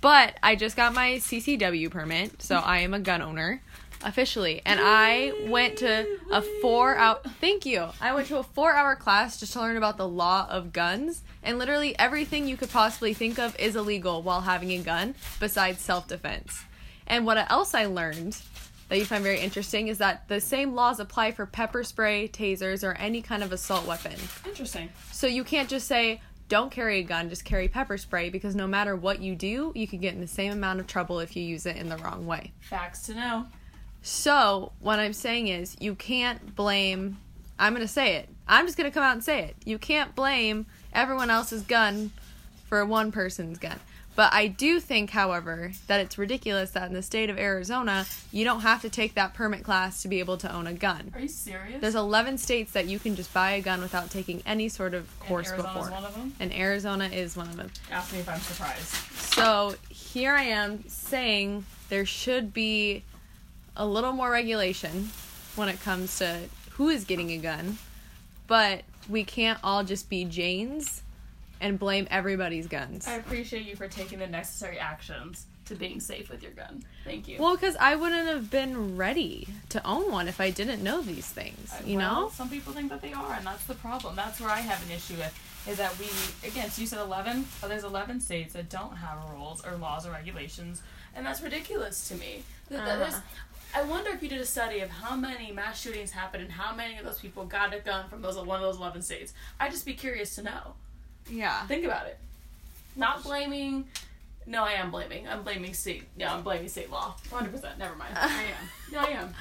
But 0.00 0.36
I 0.42 0.56
just 0.56 0.74
got 0.76 0.92
my 0.94 1.12
CCW 1.12 1.90
permit, 1.90 2.42
so 2.42 2.56
I 2.56 2.78
am 2.80 2.92
a 2.92 2.98
gun 3.00 3.22
owner 3.22 3.62
officially. 4.04 4.62
And 4.64 4.80
I 4.82 5.32
went 5.48 5.78
to 5.78 6.06
a 6.30 6.42
four 6.60 6.96
hour 6.96 7.20
thank 7.40 7.66
you. 7.66 7.88
I 8.00 8.14
went 8.14 8.28
to 8.28 8.38
a 8.38 8.42
four 8.42 8.74
hour 8.74 8.94
class 8.94 9.40
just 9.40 9.52
to 9.54 9.60
learn 9.60 9.76
about 9.76 9.96
the 9.96 10.08
law 10.08 10.46
of 10.48 10.72
guns. 10.72 11.22
And 11.42 11.58
literally 11.58 11.98
everything 11.98 12.46
you 12.46 12.56
could 12.56 12.70
possibly 12.70 13.14
think 13.14 13.38
of 13.38 13.58
is 13.58 13.76
illegal 13.76 14.22
while 14.22 14.42
having 14.42 14.70
a 14.72 14.78
gun 14.78 15.14
besides 15.40 15.80
self 15.80 16.08
defense. 16.08 16.64
And 17.06 17.26
what 17.26 17.50
else 17.50 17.74
I 17.74 17.86
learned 17.86 18.40
that 18.88 18.98
you 18.98 19.04
find 19.04 19.22
very 19.22 19.40
interesting 19.40 19.88
is 19.88 19.98
that 19.98 20.28
the 20.28 20.40
same 20.40 20.74
laws 20.74 21.00
apply 21.00 21.32
for 21.32 21.46
pepper 21.46 21.82
spray, 21.84 22.28
tasers, 22.28 22.84
or 22.86 22.92
any 22.92 23.22
kind 23.22 23.42
of 23.42 23.52
assault 23.52 23.86
weapon. 23.86 24.14
Interesting. 24.46 24.90
So 25.10 25.26
you 25.26 25.42
can't 25.42 25.68
just 25.68 25.86
say, 25.86 26.20
don't 26.48 26.70
carry 26.70 26.98
a 26.98 27.02
gun, 27.02 27.30
just 27.30 27.44
carry 27.44 27.68
pepper 27.68 27.96
spray, 27.96 28.28
because 28.28 28.54
no 28.54 28.66
matter 28.66 28.94
what 28.94 29.20
you 29.20 29.34
do, 29.34 29.72
you 29.74 29.86
could 29.86 30.00
get 30.00 30.14
in 30.14 30.20
the 30.20 30.26
same 30.26 30.52
amount 30.52 30.80
of 30.80 30.86
trouble 30.86 31.20
if 31.20 31.34
you 31.34 31.42
use 31.42 31.64
it 31.66 31.76
in 31.76 31.88
the 31.88 31.96
wrong 31.96 32.26
way. 32.26 32.52
Facts 32.60 33.02
to 33.06 33.14
know. 33.14 33.46
So, 34.06 34.72
what 34.80 34.98
I'm 34.98 35.14
saying 35.14 35.48
is, 35.48 35.78
you 35.80 35.94
can't 35.94 36.54
blame. 36.54 37.16
I'm 37.58 37.72
going 37.72 37.86
to 37.86 37.92
say 37.92 38.16
it. 38.16 38.28
I'm 38.46 38.66
just 38.66 38.76
going 38.76 38.88
to 38.88 38.92
come 38.92 39.02
out 39.02 39.14
and 39.14 39.24
say 39.24 39.44
it. 39.44 39.56
You 39.64 39.78
can't 39.78 40.14
blame 40.14 40.66
everyone 40.92 41.30
else's 41.30 41.62
gun 41.62 42.10
for 42.66 42.84
one 42.84 43.12
person's 43.12 43.58
gun. 43.58 43.80
But 44.14 44.34
I 44.34 44.46
do 44.46 44.78
think, 44.78 45.08
however, 45.08 45.72
that 45.86 46.00
it's 46.00 46.18
ridiculous 46.18 46.72
that 46.72 46.86
in 46.86 46.92
the 46.92 47.00
state 47.02 47.30
of 47.30 47.38
Arizona, 47.38 48.04
you 48.30 48.44
don't 48.44 48.60
have 48.60 48.82
to 48.82 48.90
take 48.90 49.14
that 49.14 49.32
permit 49.32 49.64
class 49.64 50.02
to 50.02 50.08
be 50.08 50.20
able 50.20 50.36
to 50.36 50.54
own 50.54 50.66
a 50.66 50.74
gun. 50.74 51.10
Are 51.14 51.20
you 51.20 51.26
serious? 51.28 51.80
There's 51.80 51.94
11 51.94 52.36
states 52.36 52.72
that 52.72 52.84
you 52.84 52.98
can 52.98 53.16
just 53.16 53.32
buy 53.32 53.52
a 53.52 53.62
gun 53.62 53.80
without 53.80 54.10
taking 54.10 54.42
any 54.44 54.68
sort 54.68 54.92
of 54.92 55.08
And 55.20 55.28
course 55.28 55.48
Arizona's 55.48 55.74
before. 55.74 55.90
one 55.90 56.04
of 56.04 56.14
them. 56.14 56.34
And 56.40 56.52
Arizona 56.54 57.06
is 57.06 57.38
one 57.38 57.48
of 57.48 57.56
them. 57.56 57.70
Ask 57.90 58.12
me 58.12 58.18
if 58.18 58.28
I'm 58.28 58.38
surprised. 58.40 58.86
So 59.34 59.76
here 59.88 60.34
I 60.34 60.42
am 60.44 60.84
saying 60.88 61.64
there 61.88 62.04
should 62.06 62.52
be 62.52 63.02
a 63.76 63.86
little 63.86 64.12
more 64.12 64.30
regulation 64.30 65.10
when 65.56 65.68
it 65.68 65.80
comes 65.80 66.18
to 66.18 66.40
who 66.70 66.88
is 66.88 67.04
getting 67.04 67.30
a 67.30 67.38
gun, 67.38 67.78
but 68.46 68.82
we 69.08 69.24
can't 69.24 69.58
all 69.62 69.84
just 69.84 70.08
be 70.08 70.24
Janes 70.24 71.02
and 71.60 71.78
blame 71.78 72.06
everybody's 72.10 72.66
guns. 72.66 73.06
I 73.06 73.14
appreciate 73.14 73.64
you 73.66 73.76
for 73.76 73.88
taking 73.88 74.18
the 74.18 74.26
necessary 74.26 74.78
actions 74.78 75.46
to 75.66 75.74
being 75.74 75.98
safe 75.98 76.28
with 76.30 76.42
your 76.42 76.52
gun. 76.52 76.82
Thank 77.04 77.26
you. 77.26 77.38
Well, 77.38 77.54
because 77.54 77.74
I 77.76 77.94
wouldn't 77.94 78.28
have 78.28 78.50
been 78.50 78.96
ready 78.96 79.48
to 79.70 79.86
own 79.86 80.10
one 80.10 80.28
if 80.28 80.40
I 80.40 80.50
didn't 80.50 80.82
know 80.82 81.00
these 81.00 81.26
things, 81.26 81.72
you 81.86 81.96
Well, 81.96 82.22
know? 82.22 82.28
some 82.28 82.50
people 82.50 82.72
think 82.74 82.90
that 82.90 83.00
they 83.00 83.12
are, 83.14 83.32
and 83.32 83.46
that's 83.46 83.64
the 83.64 83.74
problem. 83.74 84.14
That's 84.14 84.40
where 84.40 84.50
I 84.50 84.60
have 84.60 84.84
an 84.84 84.90
issue 84.94 85.14
with 85.16 85.32
is 85.66 85.78
that 85.78 85.98
we 85.98 86.06
again. 86.46 86.70
So 86.70 86.82
you 86.82 86.86
said 86.86 86.98
eleven. 86.98 87.46
Oh, 87.62 87.68
there's 87.68 87.84
eleven 87.84 88.20
states 88.20 88.52
that 88.52 88.68
don't 88.68 88.96
have 88.96 89.16
rules 89.32 89.64
or 89.64 89.74
laws 89.76 90.06
or 90.06 90.10
regulations, 90.10 90.82
and 91.16 91.24
that's 91.24 91.40
ridiculous 91.40 92.06
to 92.08 92.16
me. 92.16 92.42
Uh-huh. 92.70 93.20
I 93.74 93.82
wonder 93.82 94.10
if 94.10 94.22
you 94.22 94.28
did 94.28 94.40
a 94.40 94.46
study 94.46 94.80
of 94.80 94.90
how 94.90 95.16
many 95.16 95.50
mass 95.50 95.80
shootings 95.80 96.12
happened 96.12 96.44
and 96.44 96.52
how 96.52 96.74
many 96.74 96.96
of 96.98 97.04
those 97.04 97.18
people 97.18 97.44
got 97.44 97.74
a 97.74 97.80
gun 97.80 98.08
from 98.08 98.22
those 98.22 98.36
one 98.36 98.56
of 98.56 98.62
those 98.62 98.76
eleven 98.76 99.02
states. 99.02 99.34
I'd 99.58 99.72
just 99.72 99.84
be 99.84 99.94
curious 99.94 100.36
to 100.36 100.42
know. 100.42 100.74
Yeah. 101.28 101.66
Think 101.66 101.84
about 101.84 102.06
it. 102.06 102.18
Not 102.96 103.24
blaming. 103.24 103.86
No, 104.46 104.62
I 104.62 104.72
am 104.72 104.90
blaming. 104.90 105.26
I'm 105.26 105.42
blaming 105.42 105.72
state. 105.74 106.04
Yeah, 106.16 106.34
I'm 106.34 106.42
blaming 106.42 106.68
state 106.68 106.90
law. 106.90 107.16
100. 107.30 107.50
percent 107.50 107.78
Never 107.78 107.96
mind. 107.96 108.14
I 108.16 108.42
am. 108.42 108.68
Yeah, 108.92 109.02
I 109.02 109.10
am. 109.10 109.34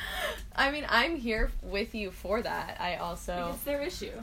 I 0.55 0.71
mean, 0.71 0.85
I'm 0.89 1.15
here 1.17 1.51
with 1.61 1.93
you 1.93 2.09
for 2.09 2.41
that. 2.41 2.77
I 2.79 2.95
also. 2.95 3.51
It's 3.53 3.63
their 3.63 3.81
issue. 3.81 4.13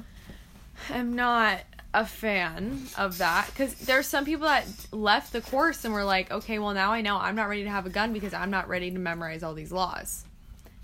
I'm 0.88 1.14
not 1.14 1.60
a 1.92 2.06
fan 2.06 2.82
of 2.96 3.18
that 3.18 3.46
because 3.48 3.74
there's 3.74 4.06
some 4.06 4.24
people 4.24 4.46
that 4.46 4.64
left 4.92 5.32
the 5.32 5.40
course 5.40 5.84
and 5.84 5.92
were 5.92 6.04
like, 6.04 6.30
okay, 6.30 6.58
well 6.58 6.72
now 6.72 6.92
I 6.92 7.00
know 7.00 7.16
I'm 7.16 7.34
not 7.34 7.48
ready 7.48 7.64
to 7.64 7.70
have 7.70 7.84
a 7.86 7.90
gun 7.90 8.12
because 8.12 8.32
I'm 8.32 8.50
not 8.50 8.68
ready 8.68 8.90
to 8.92 8.98
memorize 8.98 9.42
all 9.42 9.54
these 9.54 9.72
laws. 9.72 10.24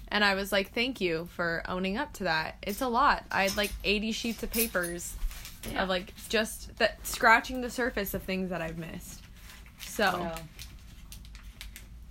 And 0.09 0.25
I 0.25 0.35
was 0.35 0.51
like, 0.53 0.73
thank 0.73 1.01
you 1.01 1.29
for 1.35 1.63
owning 1.69 1.97
up 1.97 2.13
to 2.15 2.25
that. 2.25 2.57
It's 2.63 2.81
a 2.81 2.89
lot. 2.89 3.25
I 3.31 3.45
had 3.45 3.57
like 3.57 3.71
80 3.85 4.13
sheets 4.13 4.43
of 4.43 4.51
papers 4.51 5.15
Yeah. 5.71 5.83
of 5.85 5.89
like 5.89 6.13
just 6.29 6.77
that 6.79 7.05
scratching 7.07 7.61
the 7.61 7.71
surface 7.71 8.13
of 8.15 8.23
things 8.23 8.51
that 8.51 8.61
I've 8.63 8.79
missed. 8.79 9.21
So 9.81 10.31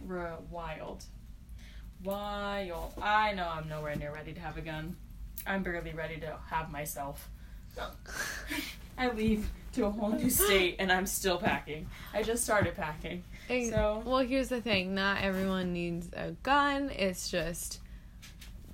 Yeah. 0.07 0.35
Wild. 0.51 1.03
Wild. 2.03 2.93
I 3.01 3.33
know 3.33 3.47
I'm 3.47 3.67
nowhere 3.67 3.95
near 3.95 4.13
ready 4.13 4.33
to 4.33 4.39
have 4.39 4.57
a 4.57 4.61
gun. 4.61 4.95
I'm 5.47 5.63
barely 5.63 5.91
ready 5.93 6.17
to 6.21 6.37
have 6.49 6.71
myself. 6.71 7.29
I 9.05 9.13
leave 9.13 9.49
to 9.73 9.85
a 9.85 9.91
whole 9.91 10.09
new 10.11 10.29
state 10.29 10.75
and 10.79 10.91
I'm 10.91 11.05
still 11.05 11.37
packing. 11.37 11.87
I 12.13 12.23
just 12.23 12.43
started 12.43 12.75
packing. 12.75 13.23
Ex- 13.49 13.69
So- 13.69 14.01
well, 14.05 14.19
here's 14.19 14.49
the 14.49 14.61
thing: 14.61 14.95
not 14.95 15.21
everyone 15.21 15.73
needs 15.73 16.09
a 16.13 16.31
gun. 16.43 16.89
It's 16.89 17.29
just 17.29 17.79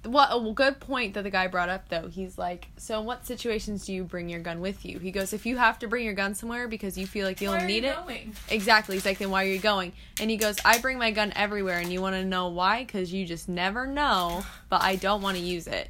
what 0.03 0.29
a 0.31 0.51
good 0.53 0.79
point 0.79 1.13
that 1.13 1.21
the 1.23 1.29
guy 1.29 1.45
brought 1.47 1.69
up 1.69 1.87
though. 1.89 2.07
He's 2.07 2.35
like, 2.37 2.67
so 2.77 2.99
in 2.99 3.05
what 3.05 3.25
situations 3.25 3.85
do 3.85 3.93
you 3.93 4.03
bring 4.03 4.29
your 4.29 4.39
gun 4.39 4.59
with 4.59 4.83
you? 4.83 4.97
He 4.97 5.11
goes, 5.11 5.31
if 5.31 5.45
you 5.45 5.57
have 5.57 5.77
to 5.79 5.87
bring 5.87 6.03
your 6.05 6.15
gun 6.15 6.33
somewhere 6.33 6.67
because 6.67 6.97
you 6.97 7.05
feel 7.05 7.27
like 7.27 7.39
you'll 7.39 7.55
need 7.61 7.83
you 7.83 7.91
it. 7.91 7.95
going? 7.97 8.35
Exactly. 8.49 8.95
He's 8.95 9.05
like, 9.05 9.19
then 9.19 9.29
why 9.29 9.43
are 9.43 9.47
you 9.47 9.59
going? 9.59 9.93
And 10.19 10.31
he 10.31 10.37
goes, 10.37 10.57
I 10.65 10.79
bring 10.79 10.97
my 10.97 11.11
gun 11.11 11.31
everywhere, 11.35 11.77
and 11.77 11.93
you 11.93 12.01
want 12.01 12.15
to 12.15 12.25
know 12.25 12.47
why? 12.47 12.83
Because 12.83 13.13
you 13.13 13.27
just 13.27 13.47
never 13.47 13.85
know. 13.85 14.43
But 14.69 14.81
I 14.81 14.95
don't 14.95 15.21
want 15.21 15.37
to 15.37 15.43
use 15.43 15.67
it. 15.67 15.89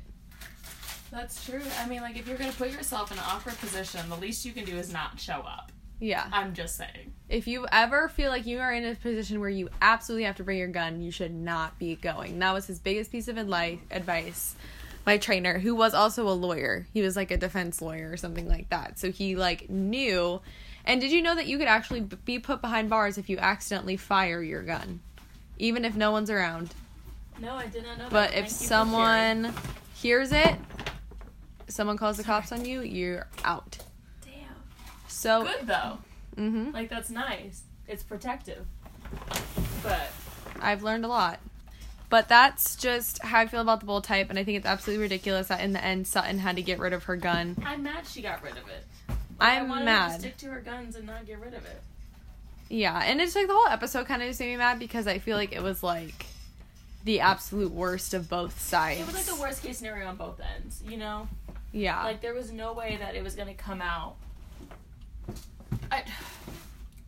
That's 1.12 1.46
true. 1.46 1.62
I 1.80 1.88
mean, 1.88 2.02
like, 2.02 2.18
if 2.18 2.28
you're 2.28 2.38
gonna 2.38 2.54
put 2.54 2.72
yourself 2.72 3.12
in 3.12 3.18
an 3.18 3.24
awkward 3.28 3.58
position, 3.60 4.08
the 4.10 4.16
least 4.16 4.46
you 4.46 4.54
can 4.54 4.64
do 4.66 4.78
is 4.78 4.92
not 4.94 5.20
show 5.20 5.42
up. 5.42 5.72
Yeah. 6.00 6.26
I'm 6.32 6.54
just 6.54 6.78
saying. 6.78 7.14
If 7.30 7.48
you 7.48 7.68
ever 7.72 8.10
feel 8.10 8.32
like 8.32 8.48
you 8.48 8.60
are 8.60 8.74
in 8.74 8.84
a 8.86 8.96
position 8.96 9.40
where 9.40 9.50
you 9.50 9.70
absolutely 9.82 10.24
have 10.24 10.38
to 10.38 10.44
bring 10.44 10.58
your 10.58 10.68
gun, 10.68 11.02
you 11.02 11.12
should 11.12 11.34
not 11.34 11.78
be 11.78 11.96
going. 11.96 12.40
That 12.40 12.54
was 12.54 12.66
his 12.66 12.80
biggest 12.80 13.12
piece 13.12 13.28
of 13.28 13.38
advice. 13.38 14.56
My 15.06 15.18
trainer, 15.18 15.60
who 15.60 15.76
was 15.76 15.94
also 15.94 16.28
a 16.28 16.32
lawyer, 16.32 16.88
he 16.94 17.02
was 17.02 17.16
like 17.16 17.30
a 17.30 17.38
defense 17.38 17.82
lawyer 17.82 18.12
or 18.12 18.18
something 18.18 18.48
like 18.48 18.70
that. 18.70 18.98
So 19.00 19.12
he 19.12 19.36
like 19.36 19.70
knew. 19.70 20.42
And 20.86 21.00
did 21.00 21.12
you 21.12 21.22
know 21.22 21.36
that 21.36 21.46
you 21.46 21.58
could 21.60 21.68
actually 21.68 22.02
be 22.02 22.40
put 22.40 22.62
behind 22.62 22.90
bars 22.90 23.18
if 23.18 23.30
you 23.30 23.38
accidentally 23.38 23.98
fire 23.98 24.42
your 24.42 24.64
gun, 24.64 25.02
even 25.60 25.86
if 25.86 25.96
no 25.96 26.12
one's 26.12 26.30
around? 26.32 26.74
No, 27.40 27.54
I 27.54 27.68
did 27.68 27.84
not 27.84 27.98
know. 28.00 28.08
But 28.10 28.32
that. 28.32 28.40
if 28.40 28.50
Thank 28.50 28.50
you 28.50 28.50
for 28.50 28.58
sharing. 28.58 28.68
someone 28.68 29.54
hears 29.94 30.32
it, 30.32 30.56
someone 31.72 31.98
calls 31.98 32.18
the 32.18 32.24
cops 32.24 32.52
on 32.52 32.66
you, 32.66 32.82
you're 32.82 33.28
out. 33.44 33.78
damn, 34.24 34.34
So, 35.08 35.44
good 35.44 35.68
though. 35.68 35.98
Mm-hmm. 36.38 36.72
Like 36.72 36.90
that's 36.90 37.10
nice. 37.10 37.64
It's 37.88 38.04
protective. 38.04 38.66
But 39.84 40.12
I've 40.62 40.84
learned 40.84 41.06
a 41.06 41.08
lot. 41.08 41.40
But 42.10 42.28
that's 42.28 42.76
just 42.76 43.22
how 43.24 43.40
I 43.40 43.48
feel 43.48 43.62
about 43.62 43.80
the 43.80 43.86
Bold 43.86 44.04
Type, 44.04 44.30
and 44.30 44.38
I 44.38 44.44
think 44.44 44.58
it's 44.58 44.66
absolutely 44.66 45.02
ridiculous 45.04 45.48
that 45.48 45.62
in 45.62 45.72
the 45.72 45.84
end 45.84 46.08
Sutton 46.08 46.40
had 46.40 46.58
to 46.58 46.62
get 46.62 46.78
rid 46.80 46.92
of 46.92 47.06
her 47.06 47.16
gun. 47.16 47.56
I'm 47.66 47.84
mad 47.84 48.06
she 48.06 48.22
got 48.22 48.44
rid 48.44 48.52
of 48.54 48.68
it. 48.68 48.84
Like, 49.08 49.18
I 49.54 49.60
I'm 49.60 49.70
wanted 49.70 49.82
her 49.82 49.86
to 49.86 49.92
mad. 50.10 50.20
stick 50.20 50.38
to 50.38 50.48
her 50.48 50.60
guns 50.60 50.96
and 50.98 51.08
not 51.08 51.26
get 51.26 51.40
rid 51.40 51.54
of 51.54 51.66
it. 51.66 51.82
Yeah, 52.70 53.02
and 53.04 53.20
it's 53.22 53.34
like 53.36 53.48
the 53.48 53.54
whole 53.54 53.68
episode 53.68 54.08
kind 54.08 54.22
of 54.22 54.28
just 54.28 54.40
made 54.42 54.50
me 54.52 54.58
mad 54.58 54.78
because 54.78 55.08
I 55.08 55.20
feel 55.20 55.38
like 55.38 55.54
it 55.54 55.64
was 55.64 55.84
like 55.84 56.26
the 57.06 57.22
absolute 57.22 57.72
worst 57.72 58.14
of 58.14 58.30
both 58.30 58.60
sides. 58.62 59.00
It 59.00 59.06
was 59.06 59.16
like 59.16 59.26
the 59.26 59.42
worst 59.42 59.64
case 59.64 59.78
scenario 59.78 60.08
on 60.08 60.18
both 60.18 60.40
ends. 60.58 60.84
You 60.86 60.98
know, 60.98 61.28
Yeah. 61.72 62.04
like 62.04 62.22
there 62.22 62.34
was 62.34 62.52
no 62.52 62.74
way 62.74 62.98
that 63.00 63.16
it 63.16 63.24
was 63.24 63.36
gonna 63.36 63.54
come 63.54 63.82
out. 63.82 64.16
I, 65.92 66.04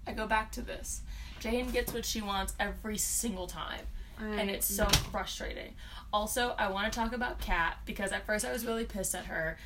I 0.08 0.12
go 0.14 0.28
back 0.28 0.52
to 0.54 0.62
this. 0.62 1.02
Jane 1.40 1.70
gets 1.72 1.94
what 1.94 2.06
she 2.06 2.22
wants 2.22 2.54
every 2.60 2.98
single 2.98 3.48
time. 3.48 3.82
and 4.20 4.50
it's 4.50 4.66
so 4.74 4.86
frustrating. 5.12 5.74
Also, 6.14 6.56
I 6.58 6.70
want 6.70 6.92
to 6.92 6.98
talk 6.98 7.14
about 7.14 7.40
Kat 7.40 7.78
because 7.86 8.12
at 8.12 8.26
first 8.26 8.46
I 8.46 8.52
was 8.52 8.66
really 8.66 8.86
pissed 8.86 9.16
at 9.16 9.26
her, 9.26 9.58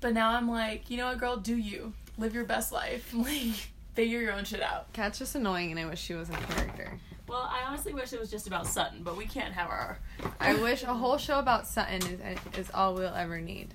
but 0.00 0.14
now 0.14 0.30
I'm 0.34 0.48
like, 0.48 0.88
you 0.88 0.96
know 0.96 1.06
what, 1.08 1.18
girl, 1.18 1.36
do 1.36 1.56
you 1.56 1.92
live 2.16 2.34
your 2.34 2.44
best 2.44 2.72
life? 2.72 3.12
Like, 3.14 3.68
figure 3.94 4.20
your 4.20 4.32
own 4.32 4.44
shit 4.44 4.62
out. 4.62 4.90
Kat's 4.92 5.18
just 5.18 5.34
annoying, 5.34 5.72
and 5.72 5.80
I 5.80 5.84
wish 5.84 6.00
she 6.00 6.14
was 6.14 6.30
a 6.30 6.32
character. 6.32 6.92
Well, 7.26 7.42
I 7.52 7.64
honestly 7.66 7.92
wish 7.92 8.12
it 8.12 8.20
was 8.20 8.30
just 8.30 8.46
about 8.46 8.66
Sutton, 8.66 9.02
but 9.02 9.16
we 9.16 9.26
can't 9.26 9.52
have 9.52 9.68
our 9.68 9.98
I 10.40 10.54
wish 10.54 10.82
a 10.84 10.94
whole 10.94 11.18
show 11.18 11.38
about 11.38 11.66
Sutton 11.66 12.00
is 12.02 12.38
is 12.58 12.70
all 12.72 12.94
we'll 12.94 13.14
ever 13.14 13.40
need. 13.40 13.74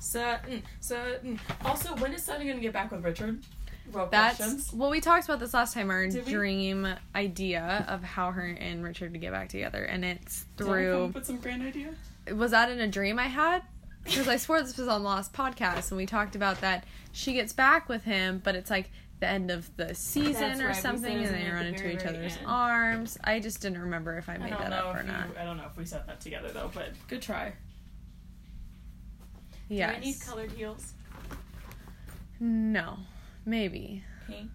Sutton. 0.00 0.62
Sutton. 0.80 1.40
Also, 1.64 1.94
when 1.96 2.12
is 2.12 2.22
Sutton 2.22 2.46
gonna 2.46 2.60
get 2.60 2.72
back 2.72 2.90
with 2.90 3.04
Richard? 3.04 3.42
That's 4.10 4.36
questions. 4.36 4.72
well, 4.72 4.90
we 4.90 5.00
talked 5.00 5.24
about 5.26 5.40
this 5.40 5.52
last 5.52 5.74
time. 5.74 5.90
Our 5.90 6.06
Did 6.06 6.24
we? 6.24 6.32
dream 6.32 6.88
idea 7.14 7.84
of 7.88 8.02
how 8.02 8.30
her 8.30 8.44
and 8.46 8.82
Richard 8.84 9.12
to 9.12 9.18
get 9.18 9.32
back 9.32 9.48
together, 9.48 9.84
and 9.84 10.04
it's 10.04 10.44
I 10.58 10.62
through. 10.62 11.04
up 11.06 11.14
with 11.14 11.26
some 11.26 11.38
grand 11.38 11.62
idea? 11.62 11.94
Was 12.34 12.52
that 12.52 12.70
in 12.70 12.80
a 12.80 12.86
dream 12.88 13.18
I 13.18 13.26
had? 13.26 13.62
Because 14.04 14.28
I 14.28 14.36
swore 14.36 14.62
this 14.62 14.76
was 14.76 14.88
on 14.88 15.02
the 15.02 15.08
last 15.08 15.32
podcast, 15.32 15.90
and 15.90 15.98
we 15.98 16.06
talked 16.06 16.36
about 16.36 16.60
that 16.60 16.84
she 17.12 17.32
gets 17.34 17.52
back 17.52 17.88
with 17.88 18.04
him, 18.04 18.40
but 18.42 18.54
it's 18.56 18.70
like 18.70 18.90
the 19.20 19.28
end 19.28 19.50
of 19.50 19.68
the 19.76 19.94
season 19.94 20.32
That's 20.32 20.60
or 20.60 20.66
right, 20.68 20.76
something, 20.76 21.18
and 21.24 21.34
they 21.34 21.44
the 21.44 21.52
run 21.52 21.66
into 21.66 21.88
each 21.92 22.04
other's 22.04 22.36
end. 22.36 22.46
arms. 22.46 23.18
I 23.22 23.38
just 23.40 23.60
didn't 23.60 23.80
remember 23.80 24.16
if 24.18 24.28
I 24.28 24.34
I 24.34 24.38
made 24.38 24.50
don't 24.50 24.60
that 24.70 24.72
up 24.72 24.96
or 24.96 25.02
not. 25.02 25.26
I 25.38 25.44
don't 25.44 25.56
know 25.56 25.66
if 25.70 25.76
we 25.76 25.84
set 25.84 26.06
that 26.06 26.20
together 26.20 26.50
though, 26.50 26.70
but 26.74 26.88
good 27.08 27.22
try. 27.22 27.52
Yes. 29.72 29.90
Do 29.90 29.96
I 29.96 30.00
need 30.00 30.20
colored 30.20 30.52
heels? 30.52 30.92
No. 32.38 32.98
Maybe. 33.46 34.04
Pink. 34.26 34.50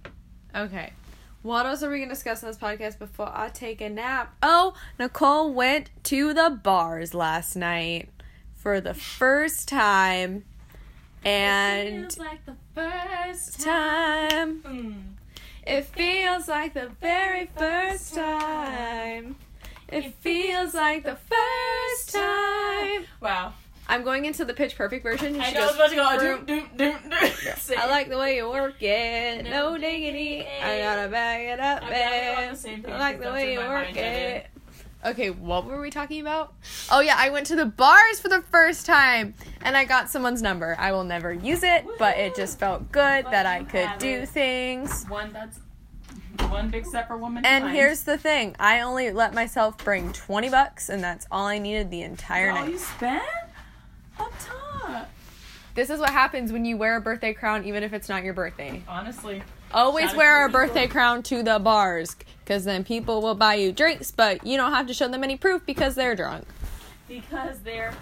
Okay. 0.56 0.94
What 1.42 1.66
else 1.66 1.82
are 1.82 1.90
we 1.90 1.98
going 1.98 2.10
to 2.10 2.16
discuss 2.16 2.44
in 2.44 2.50
this 2.50 2.58
podcast 2.58 3.00
before 3.00 3.32
I 3.34 3.50
take 3.50 3.82
a 3.82 3.90
nap? 3.90 4.36
Oh, 4.44 4.76
Nicole 5.00 5.54
went 5.54 5.90
to 6.04 6.34
the 6.34 6.50
bars 6.50 7.14
last 7.14 7.56
night 7.56 8.10
for 8.54 8.80
the 8.80 8.94
first 8.94 9.68
time. 9.68 10.46
And 11.26 11.88
It 11.88 11.92
Feels 11.92 12.18
like 12.20 12.46
the 12.46 12.56
first 12.76 13.62
time. 13.62 14.62
Mm. 14.62 15.04
It 15.66 15.86
feels 15.86 16.48
like 16.48 16.74
the 16.76 16.90
very 17.02 17.50
first 17.58 18.14
time. 18.14 19.36
It 19.90 20.14
feels 20.16 20.74
like 20.74 21.04
the 21.04 21.18
first 21.18 22.14
time. 22.14 23.06
Wow. 23.20 23.54
I'm 23.90 24.04
going 24.04 24.26
into 24.26 24.44
the 24.46 24.54
pitch 24.54 24.76
perfect 24.76 25.02
version. 25.04 25.34
and 25.36 25.42
I 25.42 25.46
she 25.50 25.54
know 25.56 25.62
I 25.62 25.66
was 25.68 25.76
about 25.76 25.90
to 25.90 25.96
go. 25.96 26.20
Doom, 26.38 26.46
doom, 26.46 26.70
doom, 26.76 27.10
doom. 27.10 27.30
Sing. 27.58 27.78
I 27.80 27.88
like 27.90 28.10
the 28.10 28.18
way 28.18 28.36
you 28.36 28.50
work 28.50 28.82
it. 28.82 29.44
No, 29.46 29.72
No 29.74 29.78
diggity. 29.78 30.46
I 30.62 30.80
gotta 30.80 31.08
bag 31.10 31.48
it 31.48 31.60
up, 31.60 31.84
I'm 31.84 31.90
glad 31.90 32.12
we're 32.12 32.42
on 32.42 32.64
man. 32.64 32.82
the 32.84 32.92
I 32.92 32.98
like 33.00 33.22
the 33.22 33.32
way 33.32 33.54
you 33.54 33.60
work 33.60 33.70
mind, 33.70 33.88
I 33.98 34.02
did. 34.02 34.36
it. 34.36 34.48
Okay, 35.06 35.30
what 35.30 35.66
were 35.66 35.80
we 35.80 35.90
talking 35.90 36.20
about? 36.22 36.54
Oh 36.92 37.00
yeah, 37.00 37.16
I 37.18 37.30
went 37.30 37.46
to 37.48 37.56
the 37.56 37.66
bars 37.68 38.20
for 38.20 38.28
the 38.30 38.42
first 38.52 38.86
time 38.86 39.36
and 39.62 39.78
I 39.78 39.86
got 39.86 40.10
someone's 40.10 40.42
number. 40.42 40.76
I 40.80 40.92
will 40.92 41.04
never 41.06 41.32
use 41.32 41.64
it, 41.64 41.86
but 42.00 42.18
it 42.18 42.36
just 42.36 42.60
felt 42.60 42.92
good 42.92 43.24
But 43.26 43.32
that 43.32 43.46
I 43.46 43.64
could 43.64 43.90
do 44.00 44.22
it. 44.22 44.30
things. 44.30 45.06
One 45.06 45.32
that's 45.32 45.60
one 46.50 46.70
big 46.70 46.86
step 46.86 47.08
for 47.08 47.16
woman. 47.18 47.46
And 47.46 47.70
here's 47.70 48.04
the 48.04 48.18
thing, 48.18 48.56
I 48.60 48.82
only 48.82 49.12
let 49.12 49.34
myself 49.34 49.78
bring 49.78 50.12
20 50.14 50.50
bucks 50.50 50.90
and 50.90 51.02
that's 51.04 51.26
all 51.32 51.46
I 51.46 51.60
needed 51.60 51.90
the 51.90 52.02
entire 52.02 52.50
all 52.50 52.56
night. 52.62 52.72
you 52.72 52.78
spent. 52.78 53.24
This 55.78 55.92
is 55.92 56.00
what 56.00 56.10
happens 56.10 56.52
when 56.52 56.66
you 56.66 56.76
wear 56.76 56.96
a 56.96 57.02
birthday 57.02 57.36
crown 57.36 57.64
even 57.66 57.84
if 57.84 57.94
it's 57.94 58.10
not 58.10 58.24
your 58.24 58.34
birthday. 58.34 58.82
Honestly, 58.88 59.44
Always 59.72 60.12
wear 60.16 60.44
a 60.44 60.50
birthday 60.50 60.88
crown 60.88 61.22
to 61.22 61.44
the 61.44 61.60
bars 61.60 62.16
because 62.44 62.64
then 62.66 62.84
people 62.84 63.22
will 63.22 63.36
buy 63.36 63.54
you 63.54 63.72
drinks, 63.72 64.10
but 64.10 64.44
you 64.44 64.58
don't 64.58 64.72
have 64.74 64.88
to 64.88 64.94
show 64.96 65.08
them 65.08 65.24
any 65.24 65.38
proof 65.38 65.64
because 65.68 65.94
they're 65.94 66.16
drunk. 66.16 66.46
because 67.08 67.60
they're. 67.60 67.94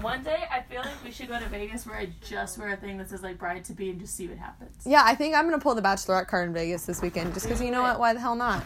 One 0.00 0.22
day, 0.22 0.44
I 0.50 0.62
feel 0.62 0.80
like 0.80 1.04
we 1.04 1.10
should 1.10 1.28
go 1.28 1.38
to 1.38 1.44
Vegas 1.50 1.86
where 1.86 1.98
I 1.98 2.08
just 2.26 2.56
wear 2.56 2.70
a 2.70 2.76
thing 2.78 2.96
that 2.96 3.10
says 3.10 3.22
like 3.22 3.36
bride 3.36 3.66
to 3.66 3.74
be 3.74 3.90
and 3.90 4.00
just 4.00 4.14
see 4.14 4.26
what 4.26 4.38
happens. 4.38 4.86
Yeah, 4.86 5.02
I 5.04 5.14
think 5.14 5.34
I'm 5.34 5.44
gonna 5.44 5.58
pull 5.58 5.74
the 5.74 5.82
bachelorette 5.82 6.26
card 6.26 6.48
in 6.48 6.54
Vegas 6.54 6.86
this 6.86 7.02
weekend 7.02 7.34
just 7.34 7.44
because 7.44 7.60
you 7.60 7.70
know 7.70 7.82
what? 7.82 8.00
Why 8.00 8.14
the 8.14 8.20
hell 8.20 8.34
not? 8.34 8.64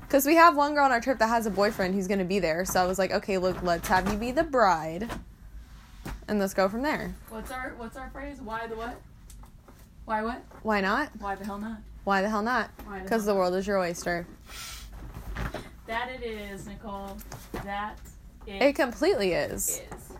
Because 0.00 0.26
we 0.26 0.34
have 0.34 0.56
one 0.56 0.74
girl 0.74 0.86
on 0.86 0.90
our 0.90 1.00
trip 1.00 1.20
that 1.20 1.28
has 1.28 1.46
a 1.46 1.50
boyfriend 1.50 1.94
who's 1.94 2.08
gonna 2.08 2.24
be 2.24 2.40
there, 2.40 2.64
so 2.64 2.82
I 2.82 2.86
was 2.86 2.98
like, 2.98 3.12
okay, 3.12 3.38
look, 3.38 3.62
let's 3.62 3.86
have 3.86 4.10
you 4.10 4.18
be 4.18 4.32
the 4.32 4.42
bride, 4.42 5.08
and 6.30 6.38
let's 6.38 6.54
go 6.54 6.68
from 6.68 6.82
there. 6.82 7.14
What's 7.28 7.50
our 7.50 7.74
What's 7.76 7.96
our 7.96 8.08
phrase? 8.10 8.40
Why 8.40 8.66
the 8.68 8.76
what? 8.76 9.00
Why 10.04 10.22
what? 10.22 10.40
Why 10.62 10.80
not? 10.80 11.10
Why 11.18 11.34
the 11.34 11.44
hell 11.44 11.58
not? 11.58 11.78
Why 12.04 12.22
the 12.22 12.30
hell 12.30 12.42
not? 12.42 12.70
Why 12.86 12.98
the 12.98 13.04
Because 13.04 13.26
the 13.26 13.34
world 13.34 13.54
is 13.54 13.66
your 13.66 13.78
oyster. 13.78 14.26
That 15.86 16.08
it 16.08 16.22
is, 16.22 16.66
Nicole. 16.68 17.16
That 17.64 17.96
it, 18.46 18.62
It 18.62 18.76
completely 18.76 19.32
is. 19.32 19.80
is. 19.92 20.12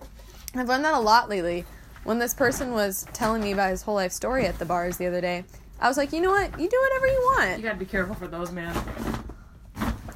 I've 0.54 0.68
learned 0.68 0.84
that 0.84 0.94
a 0.94 1.00
lot 1.00 1.28
lately. 1.28 1.64
When 2.02 2.18
this 2.18 2.34
person 2.34 2.72
was 2.72 3.06
telling 3.12 3.40
me 3.42 3.52
about 3.52 3.70
his 3.70 3.82
whole 3.82 3.94
life 3.94 4.10
story 4.10 4.46
at 4.46 4.58
the 4.58 4.64
bars 4.64 4.96
the 4.96 5.06
other 5.06 5.20
day, 5.20 5.44
I 5.80 5.86
was 5.86 5.96
like, 5.96 6.12
you 6.12 6.20
know 6.20 6.30
what? 6.30 6.58
You 6.58 6.68
do 6.68 6.80
whatever 6.82 7.06
you 7.06 7.20
want. 7.36 7.58
You 7.58 7.62
gotta 7.62 7.78
be 7.78 7.84
careful 7.86 8.16
for 8.16 8.26
those, 8.26 8.50
man. 8.50 8.74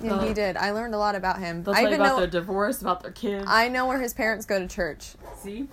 Yeah, 0.03 0.27
he 0.27 0.35
did. 0.35 0.57
I 0.57 0.73
learned 0.73 0.95
a 0.95 0.99
lot 0.99 1.15
about 1.15 1.39
him. 1.39 1.63
They'll 1.63 1.75
I 1.75 1.83
tell 1.83 1.91
you 1.91 1.97
about 1.97 2.07
know. 2.09 2.19
their 2.19 2.27
divorce, 2.27 2.83
about 2.83 3.03
their 3.03 3.13
kids. 3.13 3.45
I 3.49 3.69
know 3.69 3.87
where 3.87 4.01
his 4.01 4.13
parents 4.13 4.45
go 4.45 4.59
to 4.59 4.67
church. 4.67 5.13
See? 5.41 5.69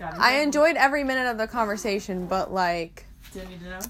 I 0.00 0.40
enjoyed 0.40 0.76
every 0.76 1.04
minute 1.04 1.30
of 1.30 1.38
the 1.38 1.46
conversation, 1.46 2.26
but 2.26 2.52
like, 2.52 3.06
Didn't 3.32 3.50
need 3.50 3.60
to 3.60 3.70
know. 3.70 3.80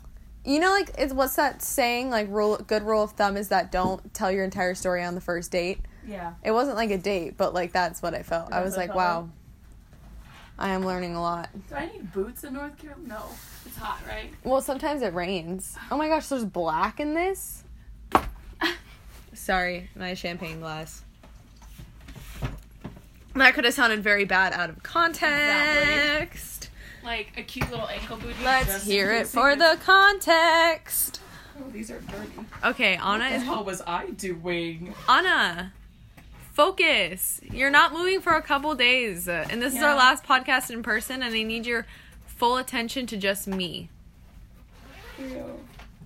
you 0.45 0.61
know, 0.61 0.71
like, 0.71 0.91
it's 0.99 1.13
what's 1.13 1.37
that 1.37 1.63
saying? 1.63 2.11
Like, 2.11 2.29
rule, 2.31 2.57
good 2.59 2.83
rule 2.83 3.03
of 3.05 3.13
thumb 3.13 3.37
is 3.37 3.49
that 3.49 3.71
don't 3.73 4.13
tell 4.13 4.31
your 4.31 4.45
entire 4.45 4.75
story 4.75 5.03
on 5.05 5.15
the 5.15 5.21
first 5.21 5.51
date. 5.51 5.79
Yeah. 6.07 6.35
It 6.43 6.51
wasn't 6.53 6.77
like 6.77 6.91
a 6.91 6.99
date, 6.99 7.37
but 7.37 7.55
like 7.55 7.73
that's 7.73 8.03
what 8.03 8.15
I 8.15 8.23
felt. 8.23 8.53
I 8.53 8.63
was 8.63 8.77
like, 8.77 8.95
wow. 8.95 9.29
I 10.59 10.71
am 10.71 10.85
learning 10.85 11.15
a 11.17 11.23
lot. 11.23 11.49
Do 11.69 11.75
I 11.75 11.87
need 11.87 12.13
boots 12.13 12.45
in 12.45 12.53
North 12.55 12.77
Carolina? 12.77 13.09
No. 13.09 13.25
It's 13.65 13.77
hot, 13.77 14.01
right? 14.07 14.31
Well, 14.45 14.61
sometimes 14.61 15.01
it 15.03 15.15
rains. 15.15 15.77
Oh 15.91 15.97
my 15.97 16.09
gosh, 16.09 16.27
there's 16.27 16.45
black 16.45 17.01
in 17.01 17.15
this. 17.15 17.65
Sorry, 19.33 19.89
my 19.95 20.15
champagne 20.15 20.61
glass. 20.61 21.03
That 23.35 23.55
could 23.55 23.65
have 23.65 23.75
sounded 23.75 24.03
very 24.03 24.25
bad 24.25 24.53
out 24.53 24.71
of 24.71 24.83
context. 24.83 26.69
Like 27.05 27.33
a 27.37 27.43
cute 27.43 27.71
little 27.71 27.89
ankle 27.89 28.17
boot. 28.17 28.35
Let's 28.43 28.85
hear 28.85 29.13
it 29.13 29.27
for 29.27 29.53
it 29.53 29.59
the 29.59 29.79
context. 29.85 31.21
Oh, 31.59 31.71
these 31.71 31.91
are 31.91 32.01
dirty. 32.01 32.31
Okay, 32.65 32.97
Auna 32.97 33.19
What 33.19 33.29
the 33.31 33.35
is 33.37 33.43
hell 33.43 33.65
was 33.65 33.83
I 33.87 34.11
doing? 34.11 34.95
Auna. 35.07 35.73
Focus. 36.53 37.41
You're 37.51 37.71
not 37.71 37.93
moving 37.93 38.21
for 38.21 38.35
a 38.35 38.43
couple 38.43 38.75
days, 38.75 39.29
uh, 39.29 39.47
and 39.49 39.63
this 39.63 39.75
is 39.75 39.83
our 39.83 39.95
last 39.95 40.25
podcast 40.25 40.71
in 40.71 40.83
person, 40.83 41.23
and 41.23 41.35
I 41.35 41.43
need 41.43 41.65
your 41.65 41.87
full 42.27 42.57
attention 42.57 43.07
to 43.07 43.17
just 43.17 43.47
me. 43.47 43.89
Ew. 45.19 45.61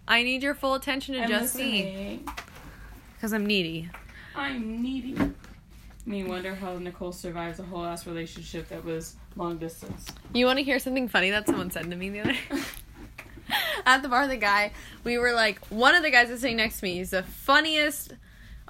I 0.06 0.22
need 0.22 0.42
your 0.42 0.54
full 0.54 0.74
attention 0.74 1.14
to 1.14 1.22
I'm 1.22 1.28
just 1.28 1.56
me 1.56 2.20
because 3.14 3.32
I'm 3.32 3.46
needy. 3.46 3.88
I'm 4.36 4.82
needy. 4.82 5.16
Me 6.06 6.22
wonder 6.22 6.54
how 6.54 6.76
Nicole 6.78 7.12
survives 7.12 7.58
a 7.58 7.62
whole 7.62 7.84
ass 7.84 8.06
relationship 8.06 8.68
that 8.68 8.84
was 8.84 9.16
long 9.36 9.56
distance. 9.56 10.06
You 10.34 10.44
want 10.44 10.58
to 10.58 10.64
hear 10.64 10.78
something 10.78 11.08
funny 11.08 11.30
that 11.30 11.46
someone 11.46 11.70
said 11.70 11.88
to 11.90 11.96
me 11.96 12.10
the 12.10 12.20
other 12.20 12.32
day? 12.32 12.38
At 13.86 14.02
the 14.02 14.08
bar, 14.08 14.28
the 14.28 14.36
guy, 14.36 14.72
we 15.02 15.16
were 15.18 15.32
like, 15.32 15.64
one 15.66 15.94
of 15.94 16.02
the 16.02 16.10
guys 16.10 16.28
that's 16.28 16.42
sitting 16.42 16.56
next 16.56 16.80
to 16.80 16.84
me, 16.84 16.96
he's 16.96 17.10
the 17.10 17.22
funniest. 17.22 18.14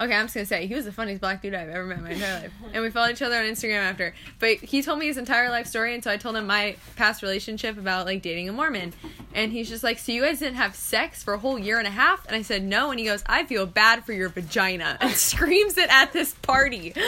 Okay, 0.01 0.13
I'm 0.13 0.25
just 0.25 0.35
gonna 0.35 0.45
say 0.45 0.67
he 0.67 0.75
was 0.75 0.85
the 0.87 0.91
funniest 0.93 1.21
black 1.21 1.41
dude 1.41 1.55
I've 1.55 1.69
ever 1.69 1.87
met 1.87 1.99
in 1.99 2.05
my 2.05 2.11
entire 2.11 2.41
life, 2.41 2.53
and 2.73 2.83
we 2.83 2.91
followed 2.91 3.13
each 3.13 3.23
other 3.23 3.37
on 3.39 3.45
Instagram 3.45 3.79
after. 3.79 4.13
But 4.41 4.57
he 4.59 4.83
told 4.83 4.99
me 4.99 5.07
his 5.07 5.17
entire 5.19 5.51
life 5.51 5.69
story, 5.69 5.95
and 5.95 6.03
so 6.03 6.11
I 6.11 6.17
told 6.17 6.35
him 6.35 6.49
my 6.49 6.75
past 6.97 7.23
relationship 7.23 7.79
about 7.79 8.05
like 8.05 8.21
dating 8.21 8.49
a 8.49 8.53
Mormon, 8.53 8.93
and 9.35 9.53
he's 9.53 9.69
just 9.69 9.85
like, 9.85 9.99
"So 10.01 10.11
you 10.11 10.23
guys 10.23 10.41
didn't 10.41 10.57
have 10.57 10.75
sex 10.75 11.23
for 11.23 11.35
a 11.35 11.39
whole 11.39 11.61
year 11.61 11.79
and 11.79 11.87
a 11.87 11.93
half?" 11.93 12.27
And 12.27 12.35
I 12.35 12.43
said, 12.43 12.65
"No," 12.65 12.91
and 12.91 12.99
he 12.99 13.07
goes, 13.07 13.23
"I 13.27 13.45
feel 13.45 13.67
bad 13.67 14.05
for 14.05 14.13
your 14.13 14.31
vagina," 14.31 14.99
and 15.01 15.13
screams 15.15 15.79
it 15.79 15.89
at 15.91 16.13
this 16.13 16.35
party. 16.43 16.93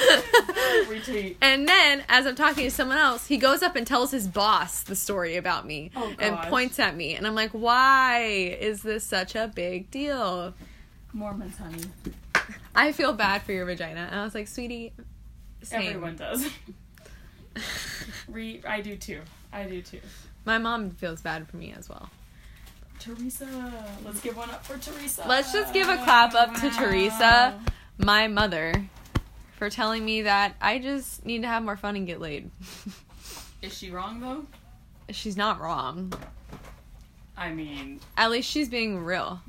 And 1.43 1.67
then, 1.67 2.05
as 2.09 2.25
I'm 2.25 2.37
talking 2.37 2.63
to 2.65 2.71
someone 2.71 2.99
else, 2.99 3.27
he 3.27 3.37
goes 3.37 3.63
up 3.65 3.75
and 3.75 3.85
tells 3.85 4.13
his 4.13 4.29
boss 4.29 4.83
the 4.85 4.95
story 4.95 5.35
about 5.37 5.67
me 5.67 5.91
Oh, 5.97 6.15
and 6.21 6.37
points 6.51 6.79
at 6.79 6.95
me. 6.97 7.15
And 7.17 7.27
I'm 7.27 7.35
like, 7.35 7.51
why 7.51 8.21
is 8.61 8.83
this 8.83 9.03
such 9.03 9.35
a 9.35 9.51
big 9.53 9.91
deal? 9.91 10.55
Mormons, 11.13 11.57
honey. 11.59 11.83
I 12.75 12.93
feel 12.93 13.13
bad 13.13 13.43
for 13.43 13.53
your 13.53 13.67
vagina. 13.67 14.09
And 14.11 14.21
I 14.21 14.25
was 14.25 14.35
like, 14.35 14.49
sweetie, 14.49 14.93
same. 15.63 15.89
Everyone 15.89 16.17
does. 16.17 16.49
Re- 18.29 18.63
I 18.67 18.81
do 18.81 18.97
too. 18.97 19.21
I 19.53 19.65
do 19.65 19.83
too. 19.83 20.01
My 20.45 20.59
mom 20.59 20.91
feels 20.91 21.21
bad 21.23 21.49
for 21.49 21.57
me 21.57 21.75
as 21.77 21.89
well. 21.89 22.11
Teresa, 22.99 23.73
let's 24.05 24.21
give 24.21 24.37
one 24.37 24.51
up 24.51 24.65
for 24.65 24.79
Teresa. 24.79 25.25
Let's 25.29 25.53
just 25.53 25.73
give 25.73 25.89
a 25.89 25.97
clap 25.97 26.35
up 26.35 26.55
to 26.55 26.71
Teresa, 26.71 27.61
my 27.99 28.27
mother, 28.27 28.89
for 29.57 29.69
telling 29.69 30.05
me 30.05 30.23
that 30.23 30.55
I 30.61 30.79
just 30.79 31.25
need 31.25 31.43
to 31.43 31.49
have 31.49 31.63
more 31.63 31.77
fun 31.77 31.97
and 31.97 32.07
get 32.07 32.21
laid. 32.21 32.51
Is 33.63 33.77
she 33.77 33.91
wrong 33.91 34.21
though? 34.21 34.47
She's 35.11 35.37
not 35.37 35.61
wrong. 35.61 36.13
I 37.37 37.53
mean, 37.53 38.01
At 38.17 38.31
least 38.31 38.51
she's 38.51 38.69
being 38.69 39.05
real. 39.05 39.41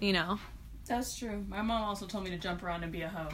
You 0.00 0.12
know? 0.14 0.38
That's 0.90 1.16
true. 1.16 1.44
My 1.48 1.62
mom 1.62 1.82
also 1.84 2.04
told 2.06 2.24
me 2.24 2.30
to 2.30 2.36
jump 2.36 2.62
around 2.64 2.82
and 2.82 2.90
be 2.90 3.02
a 3.02 3.08
hoe. 3.08 3.28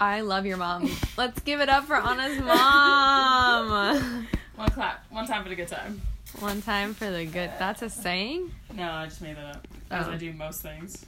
I 0.00 0.20
love 0.20 0.46
your 0.46 0.56
mom. 0.56 0.88
Let's 1.18 1.40
give 1.40 1.60
it 1.60 1.68
up 1.68 1.84
for 1.86 1.96
Auna's 1.96 2.38
mom. 2.40 4.28
One 4.56 4.70
clap. 4.70 5.04
One 5.10 5.26
time 5.26 5.42
for 5.42 5.48
the 5.48 5.56
good 5.56 5.66
time. 5.68 6.00
One 6.38 6.62
time 6.62 6.94
for 6.94 7.10
the 7.10 7.24
good. 7.24 7.50
That's 7.58 7.82
a 7.82 7.90
saying? 7.90 8.52
No, 8.74 8.90
I 8.90 9.06
just 9.06 9.20
made 9.20 9.36
that 9.36 9.56
up. 9.56 9.68
As 9.90 10.06
Oh. 10.06 10.12
I 10.12 10.16
do 10.16 10.32
most 10.32 10.62
things. 10.62 11.04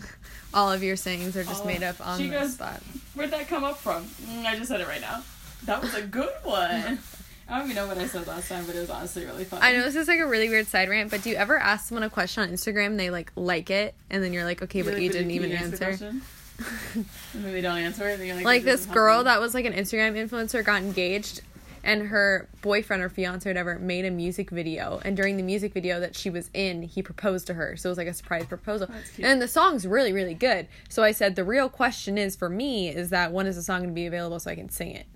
All 0.54 0.72
of 0.72 0.82
your 0.82 0.96
sayings 0.96 1.36
are 1.36 1.44
just 1.44 1.60
All- 1.60 1.66
made 1.66 1.82
up 1.82 2.04
on 2.04 2.18
she 2.18 2.28
the 2.28 2.38
goes- 2.40 2.54
spot. 2.54 2.80
Where'd 3.14 3.30
that 3.32 3.48
come 3.48 3.64
up 3.64 3.76
from? 3.76 4.04
Mm, 4.04 4.46
I 4.46 4.56
just 4.56 4.68
said 4.68 4.80
it 4.80 4.88
right 4.88 5.00
now. 5.02 5.22
That 5.64 5.82
was 5.82 5.94
a 5.94 6.02
good 6.02 6.32
one. 6.42 6.98
I 7.48 7.58
don't 7.58 7.70
even 7.70 7.76
know 7.76 7.86
what 7.86 7.96
I 7.98 8.06
said 8.06 8.26
last 8.26 8.48
time, 8.48 8.64
but 8.66 8.74
it 8.74 8.80
was 8.80 8.90
honestly 8.90 9.24
really 9.24 9.44
fun. 9.44 9.60
I 9.62 9.72
know 9.72 9.82
this 9.82 9.94
is 9.94 10.08
like 10.08 10.18
a 10.18 10.26
really 10.26 10.48
weird 10.48 10.66
side 10.66 10.88
rant, 10.88 11.10
but 11.10 11.22
do 11.22 11.30
you 11.30 11.36
ever 11.36 11.58
ask 11.58 11.88
someone 11.88 12.02
a 12.02 12.10
question 12.10 12.42
on 12.42 12.48
Instagram 12.50 12.86
and 12.86 13.00
they 13.00 13.10
like 13.10 13.30
like 13.36 13.70
it 13.70 13.94
and 14.10 14.22
then 14.22 14.32
you're 14.32 14.44
like, 14.44 14.62
okay, 14.62 14.82
but 14.82 14.92
You're 14.94 15.00
you 15.00 15.08
like, 15.08 15.12
didn't 15.12 15.28
"Can 15.28 15.44
even 15.44 15.52
answer? 15.52 15.84
question?" 15.86 16.22
And 17.34 17.44
then 17.44 17.52
they 17.52 17.60
don't 17.60 17.76
answer 17.78 18.08
it. 18.08 18.12
And 18.12 18.20
then 18.20 18.26
you're 18.28 18.36
like, 18.36 18.44
Like 18.44 18.62
this 18.64 18.86
girl 18.86 19.24
that 19.24 19.40
was 19.40 19.54
like 19.54 19.64
an 19.64 19.74
Instagram 19.74 20.14
influencer 20.16 20.64
got 20.64 20.82
engaged 20.82 21.42
and 21.84 22.08
her 22.08 22.48
boyfriend 22.62 23.00
or 23.00 23.08
fiance 23.08 23.48
or 23.48 23.52
whatever 23.52 23.78
made 23.78 24.04
a 24.04 24.10
music 24.10 24.50
video 24.50 25.00
and 25.04 25.16
during 25.16 25.36
the 25.36 25.42
music 25.44 25.72
video 25.72 26.00
that 26.00 26.16
she 26.16 26.28
was 26.30 26.50
in 26.52 26.82
he 26.82 27.00
proposed 27.00 27.46
to 27.46 27.54
her 27.54 27.76
so 27.76 27.88
it 27.88 27.92
was 27.92 27.98
like 27.98 28.08
a 28.08 28.12
surprise 28.14 28.44
proposal 28.44 28.88
That's 28.90 29.10
cute. 29.10 29.24
and 29.24 29.40
the 29.40 29.46
song's 29.46 29.86
really 29.86 30.12
really 30.12 30.34
good 30.34 30.66
so 30.88 31.04
i 31.04 31.12
said 31.12 31.36
the 31.36 31.44
real 31.44 31.68
question 31.68 32.18
is 32.18 32.34
for 32.34 32.48
me 32.48 32.88
is 32.88 33.10
that 33.10 33.30
when 33.30 33.46
is 33.46 33.54
the 33.54 33.62
song 33.62 33.82
going 33.82 33.90
to 33.90 33.94
be 33.94 34.06
available 34.06 34.40
so 34.40 34.50
i 34.50 34.56
can 34.56 34.68
sing 34.68 34.90
it 34.90 35.06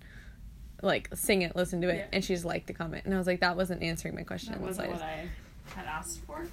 like 0.82 1.08
sing 1.14 1.42
it 1.42 1.54
listen 1.56 1.80
to 1.82 1.88
it 1.88 1.96
Yeah. 1.96 2.06
and 2.12 2.24
she 2.24 2.34
just 2.34 2.44
liked 2.44 2.66
the 2.66 2.72
comment 2.72 3.04
and 3.04 3.14
i 3.14 3.18
was 3.18 3.26
like 3.26 3.40
that 3.40 3.56
wasn't 3.56 3.82
answering 3.82 4.14
my 4.14 4.22
question 4.22 4.52
That 4.52 4.60
wasn't 4.62 4.90
what. 4.92 5.02
I 5.02 5.28
had 5.74 5.86
asked 5.86 6.20
for. 6.26 6.46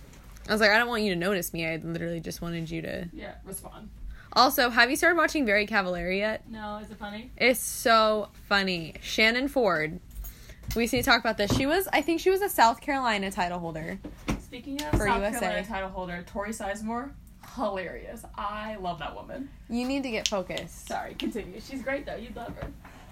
I 0.48 0.52
was 0.52 0.62
like 0.62 0.70
i 0.72 0.78
don't 0.78 0.88
want 0.88 1.04
you 1.04 1.14
to 1.14 1.20
notice 1.20 1.54
me 1.54 1.66
i 1.68 1.78
literally 1.78 2.20
just 2.20 2.42
wanted 2.42 2.70
you 2.70 2.82
to 2.84 3.08
Yeah, 3.14 3.36
respond. 3.46 3.90
also 4.34 4.70
have 4.70 4.90
you 4.90 4.96
started 4.96 5.18
watching 5.18 5.46
Very 5.46 5.66
Cavallari 5.68 6.18
yet 6.20 6.50
No, 6.50 6.78
is 6.78 6.90
it 6.92 6.98
funny? 6.98 7.32
It's 7.38 7.60
so 7.60 8.30
funny. 8.48 8.94
Shannon 9.02 9.48
Ford. 9.48 10.00
We 10.76 10.84
need 10.84 10.90
to 10.90 11.04
talk 11.04 11.22
about 11.22 11.38
this. 11.38 11.56
She 11.56 11.66
was, 11.66 11.88
I 11.94 12.02
think 12.02 12.20
she 12.20 12.30
was 12.30 12.42
a 12.42 12.50
South 12.50 12.82
Carolina 12.82 13.32
title 13.32 13.58
holder. 13.58 13.98
Speaking 14.42 14.82
of 14.84 14.92
For 14.92 15.08
South 15.08 15.22
USA. 15.22 15.40
Carolina 15.40 15.66
title 15.66 15.90
holder, 15.90 16.24
Tori 16.28 16.50
Sizemore, 16.52 17.12
hilarious. 17.56 18.24
I 18.36 18.76
love 18.76 19.00
that 19.00 19.16
woman. 19.16 19.50
You 19.70 19.88
need 19.88 20.04
to 20.04 20.12
get 20.12 20.28
focused. 20.28 20.88
Sorry, 20.90 21.14
continue. 21.16 21.62
She's 21.62 21.82
great 21.82 22.06
though. 22.06 22.18
You 22.18 22.30
love 22.36 22.54
her. 22.58 22.68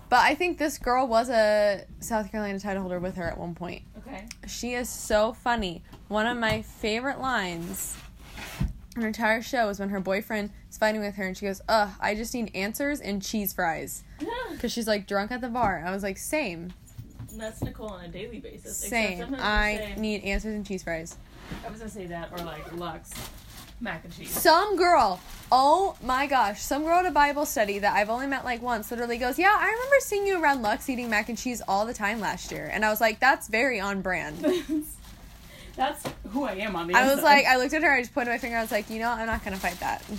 But 0.10 0.20
I 0.20 0.36
think 0.36 0.58
this 0.58 0.78
girl 0.78 1.08
was 1.08 1.30
a 1.30 1.86
South 2.00 2.32
Carolina 2.32 2.60
title 2.60 2.82
holder 2.84 3.00
with 3.00 3.16
her 3.16 3.24
at 3.24 3.38
one 3.38 3.56
point. 3.56 3.82
Okay. 4.00 4.26
She 4.48 4.74
is 4.74 4.88
so 4.88 5.34
funny. 5.34 5.84
One 6.08 6.28
of 6.28 6.38
my 6.38 6.62
favorite 6.62 7.20
lines 7.20 7.98
in 8.96 9.02
her 9.02 9.08
entire 9.08 9.42
show 9.42 9.70
is 9.70 9.80
when 9.80 9.90
her 9.90 10.00
boyfriend 10.00 10.52
is 10.70 10.78
fighting 10.78 11.02
with 11.02 11.16
her 11.16 11.26
and 11.26 11.36
she 11.36 11.46
goes, 11.48 11.62
Ugh, 11.68 11.90
I 12.00 12.14
just 12.16 12.34
need 12.34 12.52
answers 12.56 13.02
and 13.02 13.22
cheese 13.22 13.54
fries. 13.54 14.04
Because 14.52 14.72
she's 14.72 14.88
like 14.88 15.06
drunk 15.06 15.32
at 15.32 15.42
the 15.42 15.50
bar. 15.50 15.84
I 15.86 15.92
was 15.92 16.02
like, 16.02 16.18
Same. 16.18 16.72
That's 17.34 17.62
Nicole 17.62 17.90
on 17.90 18.06
a 18.06 18.08
daily 18.08 18.40
basis. 18.40 18.78
Same. 18.78 19.36
I 19.38 19.94
say- 19.96 20.02
need 20.02 20.24
answers 20.24 20.54
and 20.56 20.66
cheese 20.66 20.84
fries. 20.84 21.18
I 21.66 21.70
was 21.70 21.80
gonna 21.80 21.92
say 21.92 22.06
that 22.08 22.32
or 22.32 22.38
like 22.46 22.74
Lux 22.78 23.12
mac 23.80 24.04
and 24.04 24.14
cheese. 24.16 24.30
Some 24.30 24.78
girl, 24.78 25.20
oh 25.52 25.96
my 26.02 26.28
gosh, 26.28 26.62
some 26.62 26.84
girl 26.84 27.00
at 27.00 27.06
a 27.06 27.12
Bible 27.12 27.46
study 27.46 27.80
that 27.80 27.96
I've 27.96 28.10
only 28.10 28.28
met 28.28 28.46
like 28.46 28.62
once 28.62 28.90
literally 28.92 29.18
goes, 29.18 29.38
Yeah, 29.38 29.56
I 29.58 29.66
remember 29.68 29.96
seeing 30.00 30.26
you 30.28 30.42
around 30.42 30.62
Lux 30.62 30.90
eating 30.90 31.10
mac 31.10 31.30
and 31.30 31.38
cheese 31.38 31.62
all 31.68 31.86
the 31.86 31.94
time 31.94 32.20
last 32.20 32.52
year. 32.52 32.70
And 32.72 32.84
I 32.86 32.90
was 32.90 33.02
like, 33.02 33.20
That's 33.20 33.48
very 33.48 33.80
on 33.80 34.02
brand. 34.02 34.38
That's 35.76 36.08
who 36.30 36.46
I 36.46 36.54
am 36.54 36.76
on 36.78 36.88
the 36.88 36.96
I 36.96 37.14
was 37.14 37.22
like, 37.22 37.46
I 37.46 37.58
looked 37.58 37.74
at 37.74 37.84
her, 37.84 37.92
I 37.92 38.00
just 38.02 38.14
pointed 38.14 38.32
my 38.32 38.38
finger, 38.38 38.58
I 38.58 38.62
was 38.62 38.72
like, 38.72 38.90
You 38.90 39.00
know, 39.00 39.10
I'm 39.10 39.28
not 39.28 39.44
gonna 39.44 39.58
fight 39.58 39.80
that. 39.80 40.04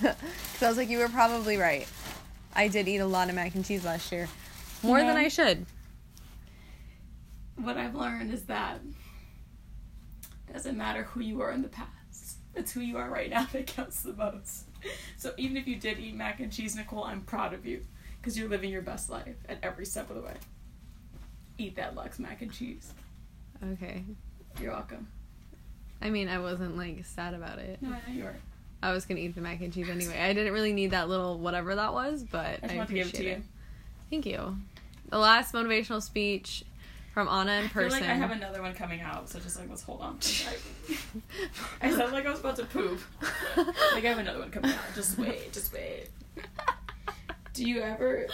Because 0.00 0.62
I 0.62 0.68
was 0.68 0.76
like, 0.76 0.88
You 0.90 0.98
were 0.98 1.08
probably 1.08 1.56
right. 1.56 1.86
I 2.54 2.68
did 2.68 2.88
eat 2.88 2.98
a 2.98 3.06
lot 3.06 3.28
of 3.28 3.34
mac 3.34 3.54
and 3.54 3.64
cheese 3.64 3.84
last 3.84 4.10
year. 4.12 4.28
More 4.82 4.98
than 4.98 5.08
know- 5.08 5.16
I 5.16 5.28
should. 5.28 5.66
what 7.56 7.76
I've 7.76 7.94
learned 7.94 8.32
is 8.32 8.42
that 8.44 8.80
doesn't 10.52 10.76
matter 10.76 11.04
who 11.04 11.20
you 11.20 11.36
were 11.36 11.50
in 11.50 11.62
the 11.62 11.68
past. 11.68 11.90
It's 12.56 12.72
who 12.72 12.80
you 12.80 12.96
are 12.98 13.08
right 13.10 13.30
now 13.30 13.46
that 13.52 13.66
counts 13.66 14.02
the 14.02 14.12
most. 14.12 14.64
So 15.16 15.32
even 15.36 15.56
if 15.56 15.66
you 15.66 15.76
did 15.76 15.98
eat 15.98 16.14
mac 16.14 16.40
and 16.40 16.52
cheese, 16.52 16.76
Nicole, 16.76 17.04
I'm 17.04 17.22
proud 17.22 17.52
of 17.54 17.66
you 17.66 17.84
because 18.20 18.38
you're 18.38 18.48
living 18.48 18.70
your 18.70 18.82
best 18.82 19.10
life 19.10 19.36
at 19.48 19.58
every 19.62 19.86
step 19.86 20.10
of 20.10 20.16
the 20.16 20.22
way. 20.22 20.34
Eat 21.58 21.76
that 21.76 21.94
Lux 21.94 22.18
mac 22.18 22.42
and 22.42 22.52
cheese. 22.52 22.92
Okay. 23.72 24.04
You're 24.60 24.72
welcome. 24.72 25.08
I 26.02 26.10
mean, 26.10 26.28
I 26.28 26.38
wasn't 26.38 26.76
like 26.76 27.04
sad 27.04 27.34
about 27.34 27.58
it. 27.58 27.80
No, 27.80 27.88
I 27.90 27.92
know 27.92 28.14
you 28.14 28.24
were. 28.24 28.36
I 28.82 28.92
was 28.92 29.06
gonna 29.06 29.20
eat 29.20 29.34
the 29.34 29.40
mac 29.40 29.60
and 29.62 29.72
cheese 29.72 29.88
anyway. 29.88 30.20
I 30.20 30.34
didn't 30.34 30.52
really 30.52 30.72
need 30.74 30.90
that 30.90 31.08
little 31.08 31.38
whatever 31.38 31.74
that 31.74 31.94
was, 31.94 32.22
but 32.22 32.58
I 32.62 32.66
just 32.66 32.74
I 32.74 32.76
want 32.76 32.88
to 32.90 32.94
give 32.94 33.06
it 33.06 33.08
appreciate 33.14 33.30
to 33.30 33.36
it. 33.36 33.38
you. 33.38 33.44
Thank 34.10 34.26
you. 34.26 34.56
The 35.08 35.18
last 35.18 35.54
motivational 35.54 36.02
speach 36.02 36.64
from 37.14 37.28
Auna 37.28 37.42
in 37.42 37.48
I 37.48 37.68
feel 37.68 37.84
person. 37.84 38.00
like 38.00 38.10
I 38.10 38.14
have 38.14 38.32
another 38.32 38.60
one 38.60 38.74
coming 38.74 39.00
out, 39.00 39.28
so 39.28 39.38
just 39.38 39.56
like 39.56 39.68
let's 39.68 39.82
hold 39.82 40.00
on. 40.00 40.18
I 41.80 41.88
sound 41.90 42.12
like 42.12 42.26
I 42.26 42.30
was 42.30 42.40
about 42.40 42.56
to 42.56 42.64
poop. 42.64 43.00
Like 43.56 44.04
I 44.04 44.08
have 44.08 44.18
another 44.18 44.40
one 44.40 44.50
coming 44.50 44.72
out. 44.72 44.80
Just 44.96 45.16
wait, 45.16 45.52
just 45.52 45.72
wait. 45.72 46.08
Do 47.52 47.64
you 47.64 47.80
ever 47.82 48.26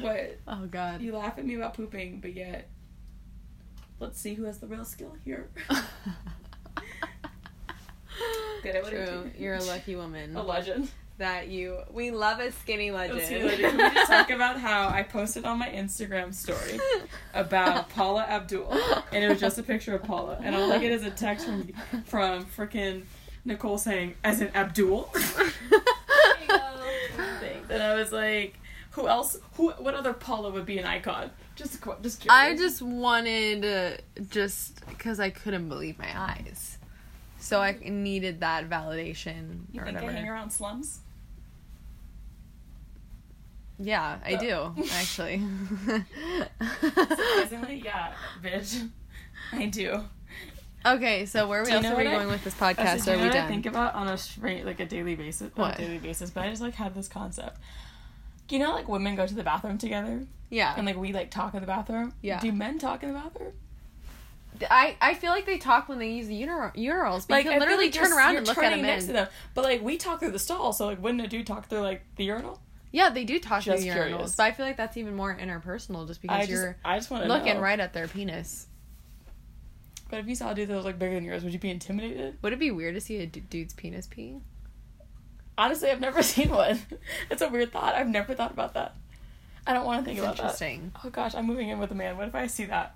what 0.00 0.38
oh 0.46 0.66
God. 0.66 1.02
you 1.02 1.16
laugh 1.16 1.36
at 1.36 1.44
me 1.44 1.56
about 1.56 1.74
pooping, 1.74 2.20
but 2.20 2.32
yet 2.32 2.68
let's 3.98 4.20
see 4.20 4.34
who 4.34 4.44
has 4.44 4.58
the 4.58 4.68
real 4.68 4.84
skill 4.84 5.16
here. 5.24 5.50
Good 8.62 8.76
I 8.76 8.80
True. 8.82 9.32
You're 9.36 9.56
a 9.56 9.64
lucky 9.64 9.96
woman. 9.96 10.36
A 10.36 10.42
legend. 10.44 10.92
That 11.18 11.48
you. 11.48 11.78
We 11.90 12.10
love 12.10 12.40
a 12.40 12.52
skinny 12.52 12.90
legend. 12.90 13.18
Let's 13.18 13.28
Can 13.28 13.76
we 13.76 13.94
just 13.94 14.10
talk 14.10 14.30
about 14.30 14.58
how 14.58 14.88
I 14.88 15.02
posted 15.02 15.44
on 15.44 15.58
my 15.58 15.68
Instagram 15.68 16.34
story 16.34 16.80
about 17.34 17.88
Paula 17.90 18.22
Abdul, 18.22 18.72
and 19.12 19.24
it 19.24 19.28
was 19.28 19.40
just 19.40 19.58
a 19.58 19.62
picture 19.62 19.94
of 19.94 20.02
Paula, 20.02 20.38
and 20.42 20.54
all 20.54 20.72
I 20.72 20.78
get 20.78 20.92
is 20.92 21.04
a 21.04 21.10
text 21.10 21.46
from 21.46 21.68
from 22.04 22.44
freaking 22.46 23.02
Nicole 23.44 23.78
saying, 23.78 24.14
"As 24.24 24.40
in 24.40 24.48
Abdul." 24.54 25.02
Thanks. 25.12 25.54
And 27.70 27.82
I 27.82 27.94
was 27.94 28.12
like, 28.12 28.58
"Who 28.92 29.08
else? 29.08 29.38
Who? 29.54 29.70
What 29.70 29.94
other 29.94 30.12
Paula 30.12 30.50
would 30.50 30.66
be 30.66 30.78
an 30.78 30.84
icon?" 30.84 31.30
Just, 31.54 31.80
qu- 31.80 31.94
just 32.02 32.20
curious. 32.20 32.38
I 32.38 32.56
just 32.56 32.82
wanted 32.82 33.64
uh, 33.64 33.96
just 34.28 34.86
because 34.88 35.20
I 35.20 35.30
couldn't 35.30 35.68
believe 35.68 35.98
my 35.98 36.10
eyes, 36.14 36.78
so 37.42 37.60
I 37.60 37.76
needed 37.82 38.40
that 38.40 38.70
validation 38.70 39.62
You 39.72 39.80
think 39.82 39.94
whatever. 39.96 40.10
I 40.10 40.12
hang 40.12 40.28
around 40.28 40.50
slums? 40.50 41.00
Yeah, 43.78 44.18
I 44.24 44.34
Oh. 44.34 44.38
do 44.74 44.84
actually. 44.92 45.42
Surprisingly, 46.80 47.82
yeah, 47.84 48.12
bitch. 48.42 48.88
I 49.52 49.66
do. 49.66 50.04
okay, 50.86 51.26
so 51.26 51.48
where 51.48 51.60
are 51.60 51.64
we 51.64 51.70
Do 51.70 51.76
else 51.76 51.86
are 51.86 51.90
we 51.90 52.04
what 52.04 52.06
I- 52.06 52.10
going 52.16 52.28
with 52.28 52.44
this 52.44 52.54
oh, 52.60 52.64
podcast? 52.64 53.00
said, 53.00 53.06
you 53.06 53.12
Are 53.14 53.22
we 53.22 53.28
what 53.28 53.36
I 53.36 53.48
think 53.48 53.66
about 53.66 53.94
on 53.94 54.08
a 54.08 54.16
straight 54.16 54.64
like 54.64 54.78
a 54.80 54.86
daily 54.86 55.14
basis, 55.16 55.50
What? 55.56 55.76
daily 55.78 55.98
basis, 55.98 56.30
but 56.30 56.44
I 56.44 56.50
just 56.50 56.62
like 56.62 56.74
had 56.74 56.94
this 56.94 57.08
concept. 57.08 57.58
You 58.48 58.58
know, 58.58 58.72
like 58.72 58.86
women 58.88 59.16
go 59.16 59.26
to 59.26 59.34
the 59.34 59.42
bathroom 59.42 59.78
together, 59.78 60.26
yeah, 60.50 60.74
and 60.76 60.84
like 60.86 60.96
we 60.96 61.12
like 61.12 61.30
talk 61.30 61.54
in 61.54 61.60
the 61.60 61.66
bathroom. 61.66 62.12
Yeah. 62.20 62.38
Do 62.40 62.52
men 62.52 62.78
talk 62.78 63.02
in 63.02 63.12
the 63.12 63.18
bathroom? 63.18 63.52
I 64.70 64.96
I 65.00 65.14
feel 65.14 65.30
like 65.30 65.46
they 65.46 65.58
talk 65.58 65.88
when 65.88 65.98
they 65.98 66.10
use 66.10 66.26
the 66.28 66.34
urinal, 66.34 66.70
urinals. 66.76 67.26
But 67.26 67.34
Like 67.36 67.44
you 67.44 67.50
can 67.52 67.60
literally 67.60 67.90
turn 67.90 68.08
you're- 68.08 68.16
around 68.18 68.36
and 68.36 68.46
look 68.46 68.58
at 68.58 68.70
them 68.70 68.82
next 68.82 69.04
in. 69.04 69.08
to 69.08 69.12
them. 69.14 69.28
But 69.54 69.64
like 69.64 69.82
we 69.82 69.96
talk 69.96 70.20
through 70.20 70.30
the 70.32 70.38
stall, 70.38 70.72
so 70.72 70.86
like 70.86 71.02
wouldn't 71.02 71.22
a 71.22 71.28
dude 71.28 71.46
talk 71.46 71.68
through 71.68 71.80
like 71.80 72.02
the 72.16 72.24
urinal? 72.24 72.60
Yeah, 72.92 73.08
they 73.08 73.24
do 73.24 73.38
talk 73.40 73.62
Just 73.62 73.82
to 73.82 73.90
the 73.90 73.96
urinals, 73.96 74.36
but 74.36 74.42
I 74.44 74.52
feel 74.52 74.66
like 74.66 74.76
that's 74.76 74.98
even 74.98 75.16
more 75.16 75.34
interpersonal, 75.34 76.06
just 76.06 76.20
because 76.20 76.46
I 76.46 76.50
you're 76.50 76.76
I 76.84 76.98
just 76.98 77.10
want 77.10 77.22
to 77.24 77.28
looking 77.28 77.54
know. 77.54 77.60
right 77.60 77.80
at 77.80 77.94
their 77.94 78.06
penis. 78.06 78.66
But 80.10 80.18
if 80.20 80.26
you 80.28 80.34
saw 80.34 80.50
a 80.50 80.54
dude 80.54 80.68
that 80.68 80.76
was 80.76 80.84
like 80.84 80.98
bigger 80.98 81.14
than 81.14 81.24
yours, 81.24 81.42
would 81.42 81.54
you 81.54 81.58
be 81.58 81.70
intimidated? 81.70 82.36
Would 82.42 82.52
it 82.52 82.58
be 82.58 82.70
weird 82.70 82.94
to 82.96 83.00
see 83.00 83.16
a 83.22 83.26
d- 83.26 83.40
dude's 83.40 83.72
penis 83.72 84.06
pee? 84.06 84.36
Honestly, 85.56 85.90
I've 85.90 86.00
never 86.00 86.22
seen 86.34 86.50
one. 86.50 86.80
it's 87.30 87.40
a 87.40 87.48
weird 87.48 87.72
thought. 87.72 87.94
I've 87.94 88.08
never 88.08 88.34
thought 88.34 88.50
about 88.52 88.74
that. 88.74 88.94
I 89.66 89.72
don't 89.72 89.86
want 89.86 90.00
to 90.00 90.04
think 90.04 90.18
It's 90.18 90.24
about 90.24 90.36
that. 90.36 90.42
interesting. 90.42 90.92
Oh 91.02 91.08
gosh, 91.08 91.34
I'm 91.34 91.46
moving 91.46 91.70
in 91.70 91.78
with 91.78 91.90
a 91.92 91.94
man. 91.94 92.18
What 92.18 92.28
if 92.28 92.34
I 92.34 92.46
see 92.46 92.66
that? 92.66 92.94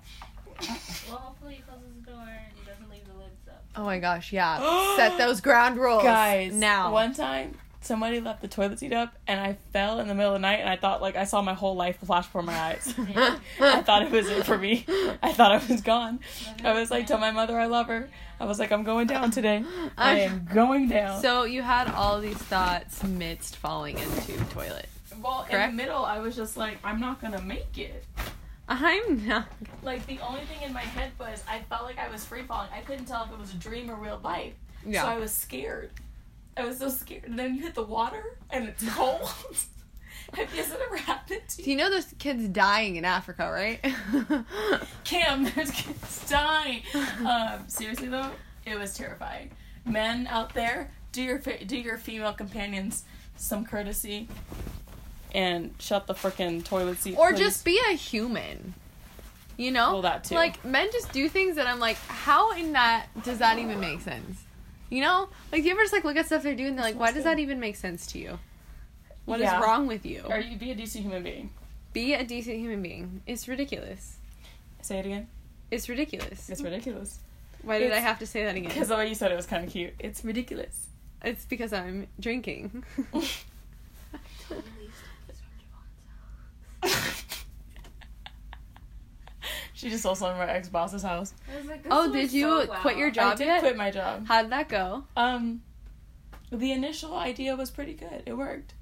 Well, 1.09 1.17
hopefully 1.19 1.55
he 1.55 1.61
closes 1.61 1.87
the 2.03 2.11
door 2.11 2.19
and 2.21 2.53
he 2.59 2.69
doesn't 2.69 2.89
leave 2.89 3.07
the 3.07 3.13
lids 3.13 3.47
up. 3.47 3.63
Oh 3.75 3.85
my 3.85 3.97
gosh, 3.99 4.33
yeah. 4.33 4.95
Set 4.97 5.17
those 5.17 5.39
ground 5.39 5.77
rules, 5.77 6.03
Guys, 6.03 6.53
Now, 6.53 6.91
one 6.91 7.13
time 7.13 7.53
somebody 7.87 8.19
left 8.19 8.41
the 8.41 8.47
toilet 8.49 8.77
seat 8.77 8.91
up 8.91 9.15
and 9.27 9.39
I 9.39 9.57
fell 9.71 10.01
in 10.01 10.09
the 10.09 10.13
middle 10.13 10.33
of 10.33 10.41
the 10.41 10.45
night 10.45 10.59
and 10.59 10.67
I 10.67 10.75
thought 10.75 11.01
like 11.01 11.15
I 11.15 11.23
saw 11.23 11.41
my 11.41 11.53
whole 11.53 11.75
life 11.75 11.97
flash 11.99 12.25
before 12.25 12.43
my 12.43 12.53
eyes. 12.53 12.93
I 13.61 13.81
thought 13.81 14.03
it 14.03 14.11
was 14.11 14.27
it 14.27 14.45
for 14.45 14.57
me. 14.57 14.85
I 15.23 15.31
thought 15.31 15.53
I 15.53 15.65
was 15.71 15.81
gone. 15.81 16.19
I 16.65 16.73
was 16.73 16.91
like, 16.91 17.07
tell 17.07 17.17
my 17.17 17.31
mother 17.31 17.57
I 17.57 17.67
love 17.67 17.87
her. 17.87 18.09
I 18.39 18.45
was 18.45 18.59
like, 18.59 18.71
I'm 18.73 18.83
going 18.83 19.07
down 19.07 19.31
today. 19.31 19.63
I 19.97 20.19
am 20.19 20.47
going 20.53 20.89
down. 20.89 21.21
So 21.21 21.45
you 21.45 21.61
had 21.61 21.87
all 21.89 22.19
these 22.19 22.35
thoughts 22.37 23.03
midst 23.03 23.55
falling 23.55 23.97
into 23.97 24.37
toilet. 24.53 24.89
well, 25.21 25.47
in 25.49 25.59
the 25.61 25.71
middle, 25.75 26.03
I 26.03 26.19
was 26.19 26.35
just 26.35 26.57
like, 26.57 26.77
I'm 26.83 26.99
not 26.99 27.21
gonna 27.21 27.41
make 27.41 27.77
it. 27.77 28.03
I'm 28.67 29.25
not. 29.27 29.47
Like 29.83 30.05
the 30.07 30.19
only 30.19 30.41
thing 30.41 30.61
in 30.65 30.73
my 30.73 30.81
head 30.81 31.11
was 31.19 31.43
I 31.47 31.59
felt 31.69 31.83
like 31.83 31.97
I 31.97 32.09
was 32.09 32.25
free 32.25 32.43
falling. 32.43 32.69
I 32.73 32.81
couldn't 32.81 33.05
tell 33.05 33.23
if 33.23 33.31
it 33.31 33.39
was 33.39 33.53
a 33.53 33.57
dream 33.57 33.89
or 33.89 33.95
real 33.95 34.19
life. 34.23 34.53
Yeah. 34.85 35.03
So 35.03 35.07
I 35.09 35.17
was 35.19 35.31
scared. 35.31 35.91
I 36.55 36.65
was 36.65 36.79
so 36.79 36.89
scared. 36.89 37.23
And 37.25 37.37
then 37.37 37.55
you 37.55 37.61
hit 37.61 37.75
the 37.75 37.83
water 37.83 38.37
and 38.49 38.67
it's 38.67 38.87
cold. 38.93 39.29
Have 40.33 40.53
it 40.53 40.67
ever 40.85 40.97
happened 40.97 41.41
to 41.47 41.57
Do 41.57 41.63
you? 41.63 41.71
you 41.71 41.77
know 41.77 41.89
there's 41.89 42.13
kids 42.19 42.47
dying 42.49 42.97
in 42.97 43.05
Africa, 43.05 43.49
right? 43.49 43.79
Cam, 45.05 45.45
there's 45.55 45.71
kids 45.71 46.29
dying. 46.29 46.81
Um, 47.25 47.63
seriously 47.67 48.09
though, 48.09 48.31
it 48.65 48.77
was 48.77 48.93
terrifying. 48.97 49.51
Men 49.85 50.27
out 50.27 50.53
there, 50.53 50.91
do 51.13 51.21
your 51.21 51.37
do 51.39 51.77
your 51.77 51.97
female 51.97 52.33
companions 52.33 53.05
some 53.37 53.63
courtesy 53.65 54.27
and 55.37 55.73
shut 55.79 56.07
the 56.07 56.15
freaking 56.15 56.63
toilet 56.63 56.97
seat. 56.97 57.15
or 57.15 57.29
please. 57.29 57.39
just 57.39 57.63
be 57.63 57.79
a 57.89 57.93
human. 57.93 58.73
You 59.55 59.71
know? 59.71 59.93
Well, 59.93 60.01
that 60.01 60.23
too. 60.23 60.35
Like 60.35 60.63
men 60.65 60.89
just 60.91 61.11
do 61.13 61.29
things 61.29 61.55
that 61.55 61.67
I'm 61.67 61.79
like, 61.79 61.97
how 62.07 62.51
in 62.53 62.73
that 62.73 63.07
does 63.23 63.37
that 63.37 63.57
even 63.59 63.79
make 63.79 64.01
sense? 64.01 64.43
You 64.89 65.01
know? 65.01 65.29
Like 65.51 65.63
you 65.63 65.71
ever 65.71 65.81
just 65.81 65.93
like 65.93 66.03
look 66.03 66.17
at 66.17 66.25
stuff 66.25 66.41
they're 66.43 66.55
doing 66.55 66.69
and 66.69 66.77
they're 66.79 66.85
like, 66.85 66.99
why 66.99 67.11
does 67.11 67.23
that 67.23 67.37
even 67.39 67.59
make 67.59 67.75
sense 67.75 68.07
to 68.07 68.19
you? 68.19 68.39
What 69.25 69.39
is 69.39 69.43
Yeah. 69.45 69.61
wrong 69.61 69.85
with 69.87 70.05
you? 70.05 70.23
Or 70.27 70.39
you 70.39 70.57
be 70.57 70.71
a 70.71 70.75
decent 70.75 71.03
human 71.03 71.21
being. 71.23 71.51
Be 71.93 72.13
a 72.13 72.23
decent 72.23 72.57
human 72.57 72.81
being. 72.81 73.21
It's 73.27 73.47
ridiculous. 73.47 74.17
Say 74.81 74.99
it 74.99 75.05
again. 75.05 75.27
It's 75.69 75.87
ridiculous. 75.89 76.49
It's 76.49 76.61
ridiculous. 76.61 77.19
Why 77.61 77.79
did 77.79 77.91
I 77.91 77.99
have 77.99 78.19
to 78.19 78.25
say 78.25 78.43
that 78.45 78.55
again? 78.55 78.69
Because 78.73 78.87
the 78.87 78.95
way 78.95 79.07
you 79.09 79.15
said 79.15 79.31
it 79.31 79.35
was 79.35 79.45
kind 79.45 79.63
of 79.65 79.71
cute. 79.71 79.93
It's 79.99 80.23
ridiculous. 80.23 80.87
It's 81.23 81.45
because 81.45 81.73
I'm 81.73 82.07
drinking. 82.19 82.83
she 89.73 89.89
just 89.89 90.03
sold 90.03 90.17
some 90.17 90.31
of 90.31 90.37
my 90.37 90.49
ex 90.49 90.69
boss's 90.69 91.03
house. 91.03 91.33
oh, 91.91 92.11
did 92.11 92.31
you 92.31 92.67
quit 92.81 92.97
your 92.97 93.11
job? 93.11 93.25
I 93.25 93.29
job 93.31 93.37
did 93.37 93.45
yet? 93.47 93.59
quit 93.59 93.77
my 93.77 93.91
job. 93.91 94.25
How 94.27 94.41
did 94.41 94.51
that 94.51 94.69
go? 94.69 95.03
Um, 95.15 95.61
the 96.51 96.71
initial 96.71 97.15
idea 97.15 97.55
was 97.55 97.69
pretty 97.69 97.93
good. 97.93 98.23
It 98.25 98.33
worked. 98.37 98.73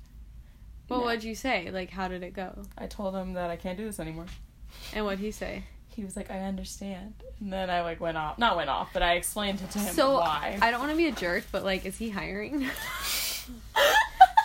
Well, 0.88 0.99
Yeah. 0.99 1.05
what'd 1.05 1.23
you 1.23 1.36
say? 1.36 1.69
Like, 1.71 1.89
how 1.89 2.08
did 2.08 2.23
it 2.23 2.34
go? 2.34 2.63
I 2.77 2.86
told 2.88 3.15
him 3.15 3.34
that 3.34 3.49
I 3.49 3.55
can't 3.55 3.77
do 3.77 3.86
this 3.86 3.99
anymore. 3.99 4.27
And 4.93 5.03
what'd 5.03 5.19
he 5.19 5.31
say? 5.31 5.63
He 5.88 6.03
was 6.03 6.15
like, 6.17 6.29
"I 6.29 6.39
understand." 6.41 7.13
And 7.39 7.51
then 7.51 7.69
I 7.69 7.81
like 7.81 7.99
went 8.01 8.17
off. 8.17 8.38
Not 8.38 8.55
went 8.58 8.69
off, 8.69 8.89
but 8.93 9.01
I 9.01 9.13
explained 9.13 9.62
it 9.62 9.71
to 9.71 9.79
him 9.79 9.93
So 9.93 10.15
why. 10.19 10.58
I 10.62 10.69
don't 10.69 10.79
want 10.81 10.91
to 10.91 10.97
be 10.97 11.08
a 11.08 11.12
jerk, 11.13 11.45
but 11.51 11.63
like, 11.63 11.86
is 11.86 11.97
he 11.97 12.10
hiring? 12.10 12.67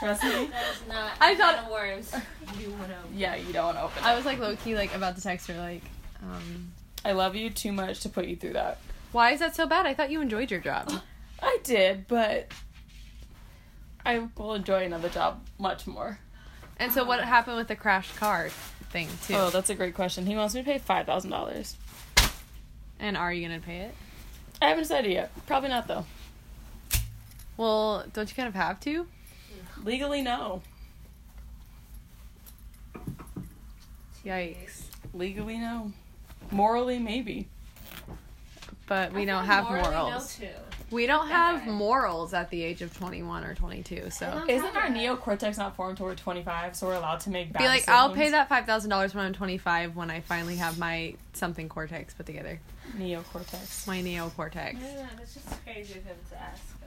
Trust 0.01 0.25
me. 0.25 0.31
That 0.47 0.65
is 0.73 0.89
not. 0.89 1.13
I 1.21 1.31
I 1.33 1.35
thought- 1.37 1.57
thought 1.57 1.71
words. 1.71 2.15
You 2.59 2.71
wanna. 2.73 2.99
Yeah, 3.15 3.37
you 3.37 3.53
don't 3.53 3.67
want 3.67 3.77
to 3.79 3.85
open. 3.85 4.03
I 4.03 4.13
it. 4.13 4.17
was 4.17 4.25
like 4.27 4.39
low 4.41 4.57
key 4.57 4.75
like 4.75 4.93
about 4.95 5.15
to 5.17 5.23
text 5.23 5.47
her 5.47 5.55
like, 5.57 5.83
um, 6.23 6.73
I 7.05 7.13
love 7.13 7.37
you 7.37 7.49
too 7.49 7.71
much 7.71 8.01
to 8.01 8.09
put 8.09 8.27
you 8.27 8.35
through 8.35 8.55
that. 8.55 8.79
why 9.13 9.31
is 9.31 9.39
that 9.41 9.55
so 9.55 9.67
bad? 9.67 9.87
I 9.87 9.95
thought 9.95 10.11
you 10.11 10.21
enjoyed 10.21 10.51
your 10.51 10.59
job. 10.61 10.91
I 11.43 11.59
did, 11.63 12.09
but 12.09 12.53
I 14.05 14.27
will 14.37 14.55
enjoy 14.55 14.85
another 14.85 15.09
job 15.09 15.47
much 15.59 15.87
more. 15.87 16.19
And 16.79 16.93
so 16.93 17.05
what 17.05 17.21
happened 17.23 17.57
with 17.57 17.69
the 17.69 17.77
crashed 17.77 18.17
car 18.17 18.49
thing 18.91 19.09
too? 19.27 19.35
Oh, 19.35 19.51
that's 19.51 19.71
a 19.71 19.75
great 19.77 19.95
question. 19.95 20.27
He 20.27 20.35
wants 20.35 20.55
me 20.55 20.63
to 20.63 20.65
pay 20.67 20.79
five 20.79 21.07
thousand 21.07 21.31
dollars. 21.31 21.77
and 22.99 23.17
are 23.17 23.33
you 23.33 23.47
gonna 23.47 23.61
pay 23.61 23.79
it? 23.83 23.95
I 24.61 24.69
haven't 24.69 24.83
decided 24.85 25.13
yet. 25.13 25.31
Probably 25.47 25.69
not 25.69 25.87
though. 25.87 26.05
Well, 27.57 28.05
don't 28.13 28.29
you 28.29 28.35
kind 28.35 28.49
of 28.49 28.55
have 28.55 28.81
to? 28.81 29.07
Legally, 29.85 30.23
no. 30.23 30.63
Yikes! 34.25 34.83
Legally, 35.15 35.59
no. 35.59 35.93
Morally, 36.51 36.99
maybe. 36.99 37.49
But 38.87 39.13
we 39.13 39.23
I 39.23 39.25
don't 39.27 39.45
have 39.47 39.65
morally 39.65 39.83
no, 39.91 40.03
morals. 40.03 40.37
too. 40.37 40.49
We 40.91 41.07
don't 41.07 41.29
have 41.29 41.63
Okay. 41.63 41.71
morals 41.71 42.35
at 42.35 42.51
the 42.51 42.61
age 42.63 42.83
of 42.83 42.93
twenty 42.97 43.23
one 43.23 43.45
or 43.45 43.55
twenty 43.55 43.83
two. 43.85 44.11
So 44.11 44.45
Isn't 44.49 44.77
our 44.77 44.89
neocortex 44.89 45.57
not 45.57 45.77
formed 45.77 45.97
till 45.99 46.07
we're 46.07 46.17
25, 46.17 46.75
so 46.75 46.89
we're 46.89 46.95
allowed 46.95 47.21
to 47.21 47.31
make 47.31 47.53
bad 47.53 47.61
be 47.61 47.67
like, 47.69 47.89
I'll 47.89 48.13
pay 48.13 48.31
that 48.31 48.49
five 48.49 48.67
thousand 48.67 48.91
dollars 48.91 49.15
when 49.15 49.25
I'm 49.25 49.33
twenty 49.33 49.57
five 49.59 49.95
when 49.95 50.11
I 50.11 50.21
finally 50.21 50.57
have 50.57 50.79
my 50.79 51.15
something 51.33 51.69
cortex 51.69 52.13
put 52.13 52.27
together, 52.27 52.59
Neocortex. 52.99 53.87
my 53.87 54.03
neocortex. 54.03 54.57
I 54.57 54.73
don't 54.73 55.17
That's 55.17 55.35
just 55.35 55.65
crazy 55.65 55.95
of 55.99 56.05
him 56.05 56.17
to 56.31 56.41
ask 56.43 56.61
for 56.65 56.71
something. 56.73 56.80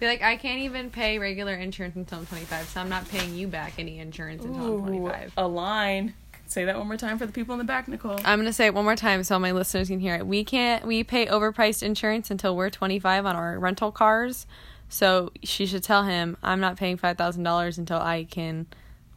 Be 0.00 0.06
like, 0.06 0.22
I 0.22 0.36
can't 0.36 0.60
even 0.60 0.90
pay 0.90 1.18
regular 1.18 1.54
insurance 1.54 1.94
until 1.94 2.20
I'm 2.20 2.26
25, 2.26 2.68
so 2.68 2.80
I'm 2.80 2.88
not 2.88 3.06
paying 3.08 3.34
you 3.34 3.46
back 3.46 3.74
any 3.78 3.98
insurance 3.98 4.42
until 4.42 4.78
I'm 4.78 4.98
25. 4.98 5.34
a 5.36 5.46
line. 5.46 6.14
Say 6.46 6.64
that 6.64 6.76
one 6.76 6.88
more 6.88 6.96
time 6.96 7.18
for 7.18 7.26
the 7.26 7.32
people 7.32 7.52
in 7.54 7.58
the 7.58 7.64
back, 7.64 7.86
Nicole. 7.86 8.18
I'm 8.24 8.38
gonna 8.40 8.52
say 8.52 8.66
it 8.66 8.74
one 8.74 8.84
more 8.84 8.96
time 8.96 9.22
so 9.22 9.38
my 9.38 9.52
listeners 9.52 9.88
can 9.88 10.00
hear 10.00 10.16
it. 10.16 10.26
We 10.26 10.42
can't 10.42 10.84
we 10.84 11.04
pay 11.04 11.26
overpriced 11.26 11.82
insurance 11.84 12.30
until 12.30 12.56
we're 12.56 12.70
25 12.70 13.24
on 13.26 13.36
our 13.36 13.58
rental 13.58 13.92
cars. 13.92 14.46
So 14.88 15.30
she 15.44 15.66
should 15.66 15.84
tell 15.84 16.02
him 16.02 16.36
I'm 16.42 16.58
not 16.58 16.76
paying 16.76 16.96
five 16.96 17.16
thousand 17.16 17.44
dollars 17.44 17.78
until 17.78 17.98
I 18.00 18.24
can. 18.24 18.66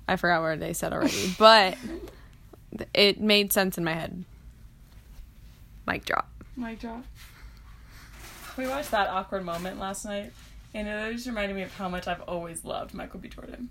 I 0.08 0.17
forgot 0.17 0.41
what 0.43 0.60
they 0.60 0.74
said 0.74 0.93
already, 0.93 1.34
but 1.39 1.76
it 2.93 3.19
made 3.19 3.52
sense 3.52 3.78
in 3.78 3.84
my 3.84 3.93
head. 3.93 4.26
Mic 5.88 6.06
drop. 6.06 6.30
Mic 6.56 6.80
drop. 6.80 7.04
We 8.58 8.67
watched 8.67 8.91
that 8.91 9.08
awkward 9.08 9.43
moment 9.43 9.80
last 9.80 10.06
night, 10.06 10.32
and 10.74 10.88
it 10.88 11.14
just 11.14 11.28
reminded 11.28 11.56
me 11.56 11.64
of 11.64 11.74
how 11.74 11.90
much 11.90 12.08
I've 12.08 12.22
always 12.22 12.66
loved 12.66 12.94
Michael 12.94 13.20
B. 13.20 13.30
Jordan. 13.30 13.70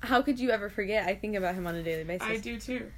How 0.00 0.22
could 0.22 0.40
you 0.40 0.50
ever 0.50 0.70
forget? 0.70 1.06
I 1.06 1.14
think 1.14 1.36
about 1.36 1.54
him 1.54 1.66
on 1.66 1.74
a 1.74 1.82
daily 1.82 2.04
basis. 2.04 2.26
I 2.26 2.36
do 2.38 2.58
too. 2.58 2.90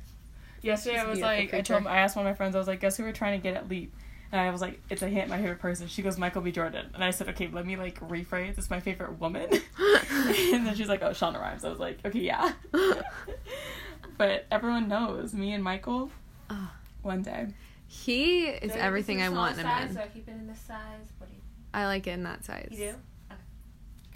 Yesterday 0.63 0.95
He's 0.97 1.03
I 1.03 1.05
a 1.05 1.09
was 1.09 1.19
beautiful 1.19 1.37
like, 1.37 1.49
I 1.49 1.51
creature. 1.51 1.75
told 1.75 1.87
I 1.87 1.99
asked 1.99 2.17
one 2.17 2.27
of 2.27 2.31
my 2.31 2.35
friends, 2.37 2.55
I 2.55 2.59
was 2.59 2.69
like, 2.69 2.81
guess 2.81 2.97
who 2.97 3.03
we're 3.03 3.13
trying 3.13 3.41
to 3.41 3.43
get 3.43 3.57
at 3.57 3.69
Leap? 3.69 3.93
And 4.31 4.41
I 4.41 4.51
was 4.51 4.61
like, 4.61 4.81
it's 4.89 5.03
a 5.03 5.09
hint, 5.09 5.29
my 5.29 5.37
favorite 5.37 5.59
person. 5.59 5.89
She 5.89 6.01
goes, 6.01 6.17
Michael 6.17 6.41
B. 6.41 6.53
Jordan. 6.53 6.87
And 6.95 7.05
I 7.05 7.11
said, 7.11 7.29
okay, 7.31 7.49
let 7.53 7.67
me 7.67 7.77
like 7.77 8.01
rephrase. 8.01 8.57
It's 8.57 8.71
my 8.71 8.81
favorite 8.81 9.19
woman. 9.21 9.49
and 9.79 10.67
then 10.67 10.75
she's 10.75 10.89
like, 10.89 11.03
oh, 11.03 11.11
Shonda 11.11 11.41
Rhimes. 11.41 11.65
I 11.65 11.69
was 11.69 11.79
like, 11.81 11.99
okay, 12.05 12.21
yeah. 12.21 12.53
but 14.17 14.47
everyone 14.51 14.89
knows 14.89 15.35
me 15.35 15.53
and 15.53 15.63
Michael. 15.63 16.11
Ah. 16.49 16.73
One 17.03 17.23
day. 17.23 17.49
He 17.89 18.47
is 18.47 18.73
So 18.73 18.79
everything 18.79 19.21
I 19.21 19.29
want 19.29 19.55
in 19.55 19.61
a 19.61 19.65
man. 19.65 19.93
So 19.93 20.03
keep 20.15 20.27
it 20.29 20.31
in 20.31 20.47
this 20.47 20.61
size. 20.61 20.79
What 21.19 21.29
do 21.29 21.35
you, 21.37 21.43
I 21.75 21.87
like 21.87 22.07
it 22.07 22.11
in 22.11 22.23
that 22.25 22.45
size. 22.45 22.69
you 22.71 22.93
do? 22.93 22.95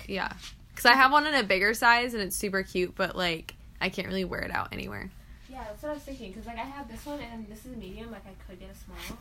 Yeah. 0.09 0.33
Because 0.71 0.87
I 0.87 0.95
have 0.95 1.11
one 1.11 1.27
in 1.27 1.35
a 1.35 1.43
bigger 1.43 1.73
size 1.75 2.15
and 2.15 2.23
it's 2.23 2.37
super 2.37 2.63
cute, 2.63 2.95
but 2.95 3.17
like 3.17 3.55
I 3.81 3.89
can't 3.89 4.09
really 4.09 4.25
wear 4.25 4.41
it 4.43 4.51
out 4.51 4.73
anywhere. 4.73 5.11
Yeah, 5.51 5.65
that's 5.65 5.83
what 5.83 5.91
I 5.91 5.95
was 5.95 6.03
thinking. 6.03 6.33
Cause 6.35 6.47
like 6.47 6.59
I 6.59 6.65
have 6.65 6.91
this 6.91 7.05
one 7.07 7.21
and 7.21 7.49
this 7.49 7.65
is 7.65 7.73
a 7.73 7.77
medium. 7.77 8.11
Like 8.11 8.25
I 8.27 8.51
could 8.51 8.61
get 8.61 8.69
a 8.71 8.75
small. 8.75 9.19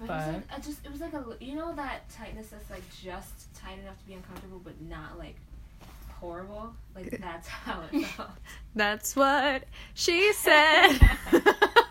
But, 0.00 0.04
it 0.04 0.08
was 0.08 0.34
like, 0.34 0.42
I 0.56 0.60
just 0.60 0.86
it 0.86 0.92
was 0.92 1.00
like 1.00 1.12
a 1.12 1.18
li- 1.18 1.36
you 1.40 1.56
know 1.56 1.74
that 1.74 2.08
tightness 2.10 2.48
that's 2.48 2.70
like 2.70 2.84
just 3.02 3.52
tight 3.54 3.78
enough 3.80 3.98
to 3.98 4.06
be 4.06 4.14
uncomfortable 4.14 4.60
but 4.62 4.80
not 4.88 5.18
like 5.18 5.34
horrible. 6.20 6.72
Like 6.94 7.18
that's 7.20 7.48
how 7.48 7.82
it 7.92 8.04
felt. 8.06 8.30
That's 8.74 9.16
what 9.16 9.64
she 9.94 10.32
said. 10.34 10.98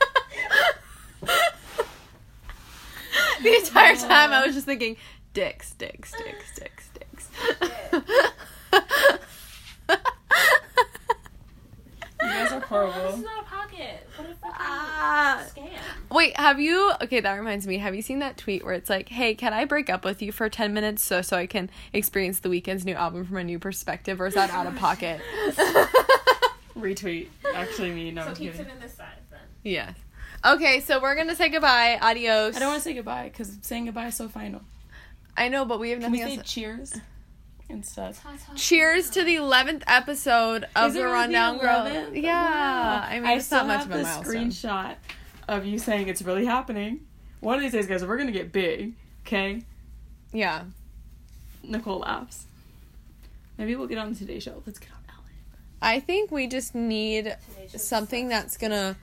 the 3.44 3.56
entire 3.56 3.96
time 3.96 4.32
I 4.32 4.46
was 4.46 4.56
just 4.56 4.66
thinking, 4.66 4.98
dicks, 5.34 5.74
dicks, 5.74 6.12
dicks, 6.14 6.56
dicks, 6.60 6.90
dicks. 6.94 7.30
You 12.20 12.34
guys 12.34 12.52
are 12.52 12.64
Oh, 12.72 12.92
this 13.10 13.20
is 13.20 13.24
not 13.24 13.44
a 13.44 13.46
pocket. 13.46 14.08
What 14.16 14.28
a 14.30 14.34
fucking 14.34 14.56
Ah. 14.60 15.46
scam. 15.56 15.80
Wait, 16.10 16.36
have 16.38 16.60
you? 16.60 16.92
Okay, 17.02 17.20
that 17.20 17.34
reminds 17.34 17.68
me. 17.68 17.78
Have 17.78 17.94
you 17.96 18.02
seen 18.02 18.20
that 18.20 18.38
tweet 18.38 18.66
where 18.66 18.74
it's 18.74 18.90
like, 18.90 19.10
"Hey, 19.10 19.36
can 19.36 19.54
I 19.54 19.66
break 19.66 19.90
up 19.90 20.04
with 20.04 20.22
you 20.22 20.32
for 20.32 20.50
ten 20.50 20.74
minutes 20.74 21.04
so 21.04 21.22
so 21.22 21.38
I 21.38 21.46
can 21.46 21.70
experience 21.94 22.40
the 22.40 22.50
Weeknd's 22.50 22.86
new 22.86 22.96
album 22.96 23.24
from 23.26 23.38
a 23.38 23.44
new 23.44 23.60
perspective?" 23.60 24.20
Or 24.20 24.26
is 24.28 24.34
that 24.34 24.50
out 24.50 24.66
of 24.66 24.76
pocket? 24.76 25.22
Retweet. 26.78 27.28
Actually, 27.54 27.92
me. 27.92 28.12
No, 28.12 28.24
So 28.24 28.30
I'm 28.30 28.36
keeps 28.36 28.58
kidding. 28.58 28.72
it 28.72 28.76
in 28.76 28.80
this 28.82 28.96
size 28.96 29.08
then. 29.30 29.40
yeah. 29.64 29.94
Okay, 30.48 30.80
so 30.80 31.02
we're 31.02 31.16
gonna 31.16 31.36
say 31.36 31.50
goodbye. 31.50 31.98
Adios. 32.02 32.56
I 32.56 32.60
don't 32.60 32.70
want 32.70 32.80
to 32.82 32.84
say 32.90 32.94
goodbye 32.94 33.30
because 33.30 33.58
saying 33.62 33.86
goodbye 33.86 34.08
is 34.08 34.16
so 34.16 34.30
final. 34.30 34.62
I 35.36 35.50
know, 35.50 35.66
but 35.66 35.80
we 35.80 35.90
have 35.92 36.00
Can 36.00 36.12
we 36.12 36.20
nothing 36.20 36.36
say 36.36 36.40
else. 36.40 36.52
cheers 36.52 36.94
instead? 37.70 38.16
Ta 38.16 38.30
ta. 38.46 38.54
Cheers 38.56 39.10
to 39.12 39.24
the 39.24 39.36
eleventh 39.36 39.84
episode 39.88 40.66
of 40.76 40.92
Is 40.92 40.96
it 40.96 41.00
the 41.00 41.04
really 41.04 41.14
Rundown 41.16 41.58
Girl. 41.58 41.86
11th? 41.86 42.22
Yeah, 42.22 42.44
Wow. 42.44 43.06
I 43.10 43.20
mean 43.20 43.26
I 43.30 43.34
it's 43.34 43.46
still 43.48 43.60
not 43.66 43.68
much 43.68 43.78
have 43.80 43.86
of 43.88 43.92
a 43.92 43.98
the 43.98 44.04
milestone. 44.04 44.34
screenshot 44.52 44.96
of 45.48 45.66
you 45.66 45.78
saying 45.80 46.08
it's 46.08 46.22
really 46.22 46.46
happening. 46.46 47.02
One 47.42 47.56
of 47.56 47.62
these 47.62 47.72
days, 47.74 47.86
guys, 47.88 48.04
we're 48.06 48.18
gonna 48.18 48.32
get 48.32 48.52
big. 48.52 48.94
Okay? 49.26 49.62
Yeah, 50.32 50.64
Nicole 51.64 52.00
laughs. 52.00 52.46
Maybe 53.58 53.76
we'll 53.76 53.88
get 53.88 53.98
on 53.98 54.14
the 54.14 54.18
Today 54.18 54.40
Show. 54.40 54.62
Let's 54.66 54.80
get 54.80 54.90
on 54.92 54.98
Ellen. 55.10 55.32
I 55.82 56.00
think 56.00 56.32
we 56.32 56.48
just 56.48 56.74
need 56.74 57.36
something 57.76 58.28
that's 58.30 58.56
gonna 58.56 58.96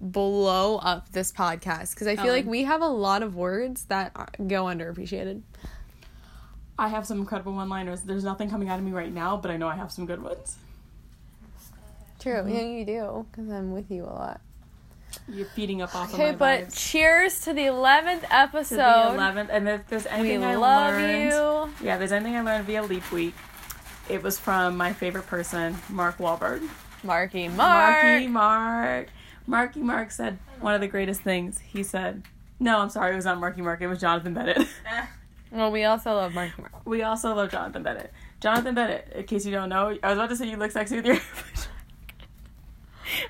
blow 0.00 0.76
up 0.78 1.12
this 1.12 1.30
podcast 1.32 1.94
because 1.94 2.06
I 2.06 2.16
feel 2.16 2.32
like 2.32 2.44
um, 2.44 2.50
we 2.50 2.64
have 2.64 2.80
a 2.82 2.88
lot 2.88 3.22
of 3.22 3.36
words 3.36 3.84
that 3.84 4.12
go 4.48 4.64
underappreciated. 4.64 5.42
I 6.78 6.88
have 6.88 7.06
some 7.06 7.18
incredible 7.20 7.52
one-liners. 7.52 8.00
There's 8.02 8.24
nothing 8.24 8.48
coming 8.48 8.68
out 8.70 8.78
of 8.78 8.84
me 8.84 8.92
right 8.92 9.12
now, 9.12 9.36
but 9.36 9.50
I 9.50 9.58
know 9.58 9.68
I 9.68 9.76
have 9.76 9.92
some 9.92 10.06
good 10.06 10.22
ones. 10.22 10.56
True, 12.18 12.34
mm-hmm. 12.34 12.48
yeah, 12.54 12.60
you 12.62 12.84
do 12.84 13.26
because 13.30 13.50
I'm 13.50 13.72
with 13.72 13.90
you 13.90 14.04
a 14.04 14.06
lot. 14.06 14.40
You're 15.28 15.46
feeding 15.46 15.82
up 15.82 15.94
off 15.94 16.14
Okay, 16.14 16.30
of 16.30 16.40
my 16.40 16.54
Okay, 16.54 16.60
but 16.62 16.68
vibes. 16.68 16.90
cheers 16.90 17.40
to 17.42 17.52
the 17.52 17.66
eleventh 17.66 18.22
To 18.22 18.34
episode. 18.34 18.76
the 18.76 18.82
11th, 18.82 19.48
and 19.50 19.68
if 19.68 19.88
there's 19.88 20.04
we 20.04 20.10
anything 20.10 20.44
I 20.44 20.54
love 20.54 20.94
learned, 20.94 21.32
you. 21.80 21.86
yeah, 21.86 21.98
there's 21.98 22.12
anything 22.12 22.36
I 22.36 22.42
learned 22.42 22.66
via 22.66 22.82
Leap 22.82 23.10
Week, 23.10 23.34
it 24.08 24.22
was 24.22 24.38
from 24.38 24.76
my 24.76 24.92
favorite 24.92 25.26
person, 25.26 25.76
Mark 25.88 26.18
Wahlberg. 26.18 26.66
Marky 27.02 27.48
Mark. 27.48 28.02
Marky 28.04 28.26
Mark. 28.26 29.08
Marky 29.46 29.80
Mark 29.80 30.10
said 30.10 30.38
one 30.60 30.74
of 30.74 30.80
the 30.80 30.88
greatest 30.88 31.22
things. 31.22 31.58
He 31.60 31.82
said, 31.82 32.22
no, 32.58 32.78
I'm 32.78 32.90
sorry, 32.90 33.12
it 33.12 33.16
was 33.16 33.24
not 33.24 33.38
Marky 33.40 33.62
Mark, 33.62 33.80
it 33.80 33.86
was 33.88 34.00
Jonathan 34.00 34.34
Bennett. 34.34 34.58
Eh. 34.90 35.06
Well, 35.52 35.72
we 35.72 35.82
also 35.82 36.14
love 36.14 36.32
Marky 36.32 36.60
Mark. 36.62 36.72
we 36.86 37.02
also 37.02 37.34
love 37.34 37.50
Jonathan 37.50 37.82
Bennett. 37.82 38.12
Jonathan 38.40 38.74
Bennett, 38.74 39.12
in 39.14 39.24
case 39.24 39.44
you 39.44 39.50
don't 39.52 39.68
know, 39.68 39.96
I 40.02 40.08
was 40.10 40.16
about 40.18 40.28
to 40.28 40.36
say 40.36 40.48
you 40.48 40.56
look 40.56 40.70
sexy 40.70 40.96
with 40.96 41.06
your 41.06 41.14
with 41.46 41.68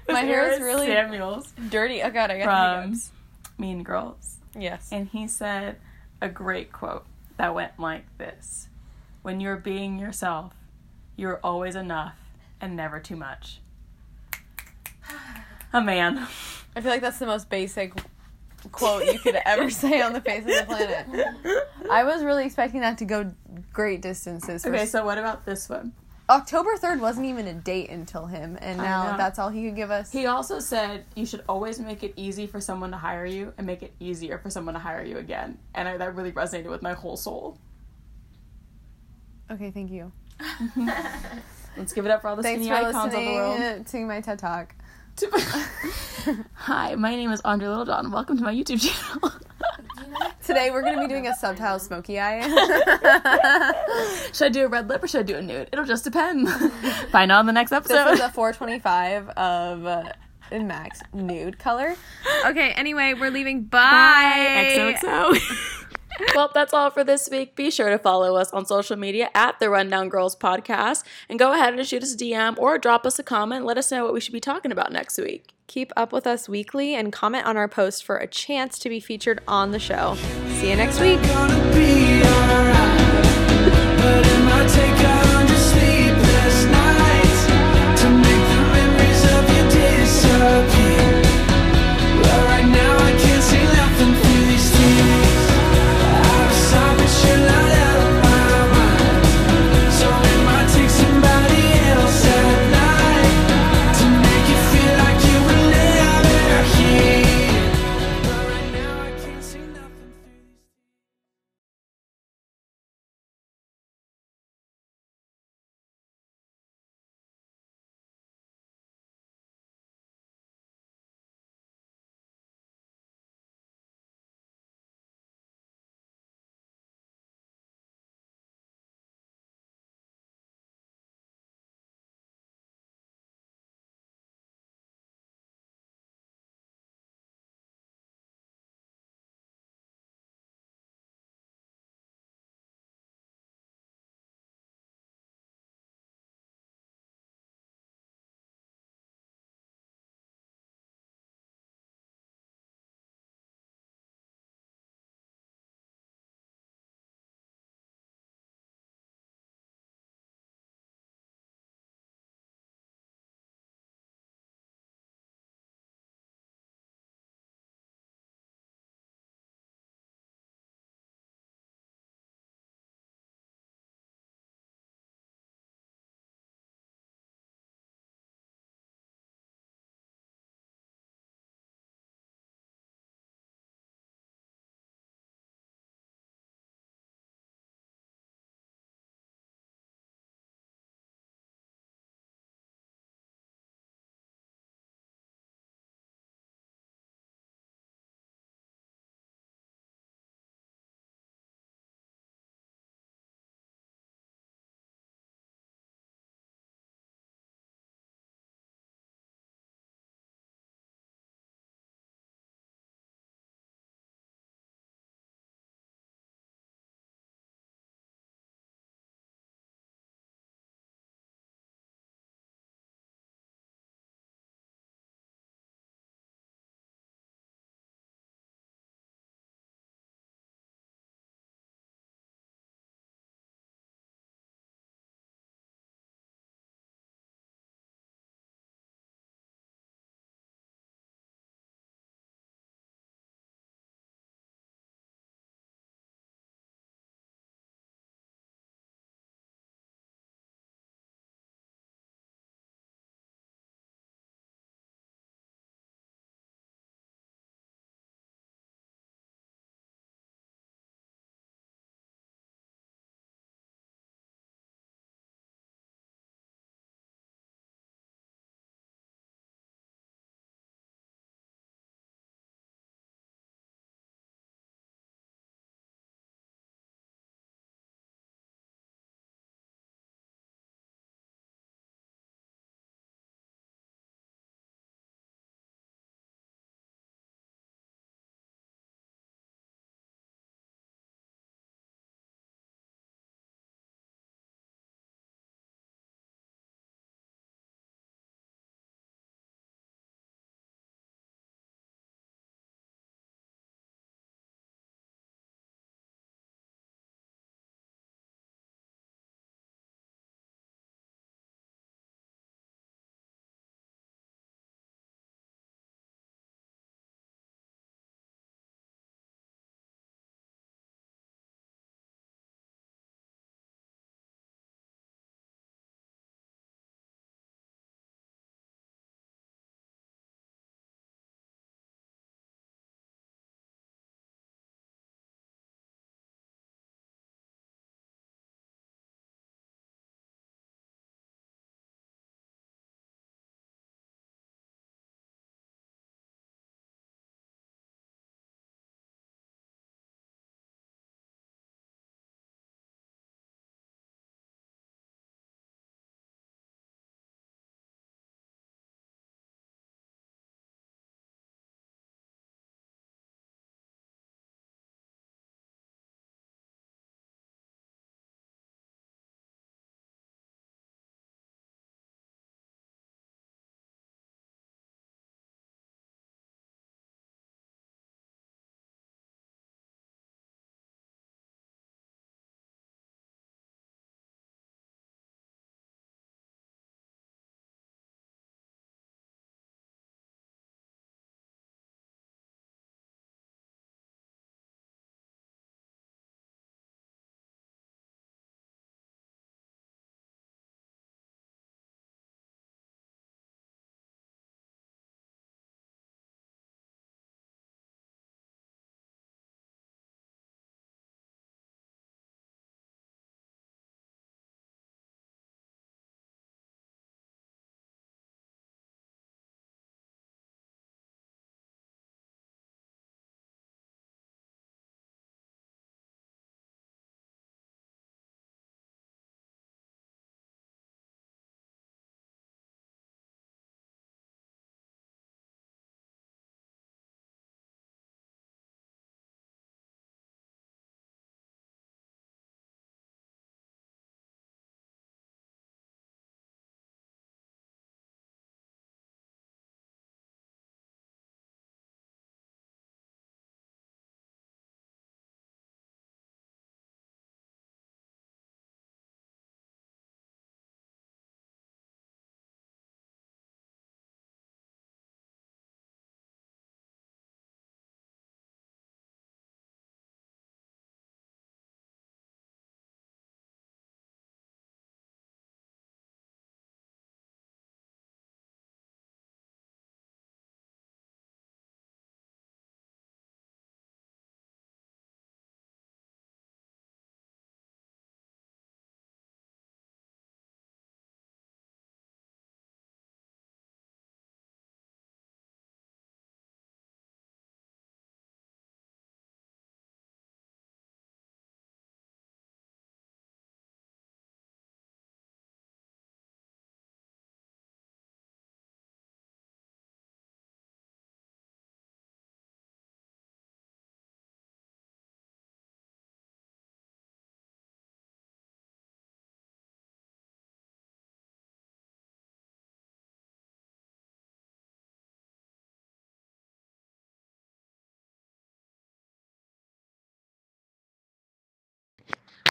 My 0.09 0.21
hair 0.21 0.51
is 0.53 0.61
really- 0.61 0.87
Samuels 0.87 1.53
Dirty. 1.71 2.03
Oh 2.03 2.11
god, 2.11 2.31
I 2.31 2.39
got 2.39 2.45
from 2.45 2.83
hiccups. 2.91 3.11
Mean 3.59 3.83
Girls. 3.83 4.37
Yes. 4.59 4.89
And 4.93 5.09
he 5.09 5.29
said 5.29 5.77
a 6.21 6.29
great 6.29 6.73
quote 6.73 7.07
that 7.39 7.55
went 7.55 7.79
like 7.79 8.05
this 8.19 8.69
When 9.23 9.41
you're 9.41 9.57
being 9.57 9.99
yourself, 9.99 10.53
you're 11.17 11.41
always 11.43 11.75
enough 11.77 12.17
and 12.61 12.77
never 12.77 13.01
too 13.01 13.17
much. 13.17 13.61
A 15.73 15.81
man. 15.81 16.27
I 16.77 16.81
feel 16.81 16.91
like 16.91 17.01
that's 17.01 17.19
the 17.19 17.27
most 17.27 17.49
basic 17.49 17.93
quote 18.73 19.05
you 19.07 19.19
could 19.19 19.39
ever 19.45 19.71
say 19.83 20.01
on 20.01 20.13
the 20.13 20.21
face 20.21 20.41
of 20.41 20.47
the 20.47 20.65
planet. 20.67 21.69
I 21.91 22.05
was 22.05 22.23
really 22.25 22.45
expecting 22.45 22.81
that 22.81 22.99
to 22.99 23.05
go 23.05 23.33
great 23.73 24.03
distances. 24.03 24.65
Okay, 24.67 24.87
so 24.87 25.05
what 25.05 25.19
about 25.19 25.45
this 25.45 25.69
one? 25.69 25.93
October 26.29 26.77
3rd 26.77 27.01
wasn't 27.01 27.27
even 27.27 27.49
a 27.49 27.55
date 27.55 27.91
until 27.91 28.27
him, 28.27 28.57
and 28.61 28.79
now 28.79 29.17
that's 29.17 29.41
all 29.41 29.49
he 29.49 29.65
could 29.67 29.75
give 29.75 29.91
us. 29.91 30.13
He 30.13 30.27
also 30.27 30.61
said 30.61 31.05
you 31.17 31.27
should 31.27 31.43
always 31.49 31.81
make 31.81 32.05
it 32.05 32.13
easy 32.15 32.47
for 32.47 32.61
someone 32.61 32.93
to 32.93 32.97
hire 32.97 33.27
you 33.27 33.53
and 33.59 33.67
make 33.67 33.83
it 33.83 33.93
easier 33.99 34.39
for 34.39 34.49
someone 34.49 34.75
to 34.75 34.81
hire 34.81 35.03
you 35.03 35.19
again. 35.19 35.59
And 35.75 35.89
I, 35.89 35.97
that 35.97 36.15
really 36.15 36.31
resonated 36.31 36.71
with 36.71 36.83
my 36.83 36.93
whole 36.93 37.17
soul. 37.17 37.59
okay, 39.51 39.73
thank 39.73 39.91
you. 39.91 40.13
Let's 41.77 41.93
give 41.93 42.05
it 42.05 42.11
up 42.13 42.23
for 42.23 42.29
all 42.29 42.37
the 42.37 42.43
Thanks 42.45 42.65
skinny 42.65 42.77
icons 42.77 43.13
of 43.13 43.21
the 43.21 43.27
world. 43.27 43.87
to 43.89 44.07
my 44.07 44.21
TED 44.21 44.39
Talk. 44.39 44.75
Hi, 46.55 46.95
my 46.95 47.15
name 47.15 47.31
is 47.31 47.43
Andre 47.43 47.69
Littlejohn. 47.69 48.11
Welcome 48.11 48.39
to 48.39 48.43
my 48.43 48.55
YouTube 48.55 48.81
channel. 48.81 49.33
Today 50.45 50.71
we're 50.71 50.81
going 50.81 50.95
to 50.95 51.01
be 51.01 51.09
doing 51.09 51.27
a 51.27 51.35
subtitle 51.35 51.79
smoky 51.79 52.19
eye. 52.19 52.41
should 54.33 54.47
I 54.47 54.49
do 54.51 54.65
a 54.65 54.69
red 54.69 54.89
lip 54.89 55.03
or 55.03 55.09
should 55.09 55.21
I 55.21 55.25
do 55.25 55.37
a 55.37 55.43
nude? 55.43 55.69
It'll 55.73 55.85
just 55.85 56.05
depend. 56.05 56.49
Find 57.11 57.31
out 57.31 57.41
in 57.41 57.47
the 57.47 57.53
next 57.53 57.73
episode. 57.73 58.05
this 58.05 58.21
was 58.21 58.21
a 58.21 58.31
425 58.31 59.29
of 59.31 59.87
uh, 59.87 60.13
max 60.53 61.01
nude 61.13 61.59
color. 61.59 61.97
Okay, 62.47 62.71
anyway, 62.73 63.13
we're 63.13 63.31
leaving. 63.31 63.65
Bye. 63.65 64.75
XOXO. 65.03 65.77
Well, 66.35 66.51
that's 66.53 66.73
all 66.73 66.91
for 66.91 67.05
this 67.05 67.29
week. 67.31 67.57
Be 67.57 67.71
sure 67.71 67.91
to 67.91 67.99
follow 67.99 68.37
us 68.37 68.51
on 68.53 68.67
social 68.67 68.97
media 68.97 69.31
at 69.35 69.59
the 69.61 69.71
Rundown 69.71 70.09
Girls 70.09 70.37
Podcast 70.37 71.05
and 71.29 71.39
go 71.39 71.53
ahead 71.53 71.75
and 71.75 71.87
shoot 71.87 72.03
us 72.03 72.15
a 72.15 72.17
DM 72.17 72.59
or 72.59 72.79
drop 72.79 73.07
us 73.07 73.19
a 73.19 73.23
comment. 73.23 73.65
Let 73.65 73.79
us 73.79 73.91
know 73.91 74.05
what 74.05 74.15
we 74.15 74.21
should 74.21 74.33
be 74.33 74.41
talking 74.41 74.73
about 74.73 74.93
next 74.93 75.19
week. 75.19 75.49
Keep 75.67 75.93
up 75.97 76.13
with 76.13 76.27
us 76.27 76.49
weekly 76.49 76.95
and 76.95 77.13
comment 77.13 77.47
on 77.47 77.57
our 77.57 77.69
post 77.69 78.05
for 78.05 78.17
a 78.17 78.27
chance 78.27 78.79
to 78.81 78.89
be 78.89 78.99
featured 78.99 79.41
on 79.47 79.71
the 79.71 79.79
show. 79.79 80.17
See 80.59 80.71
you 80.71 80.77
next 80.77 81.01
week. 81.01 81.21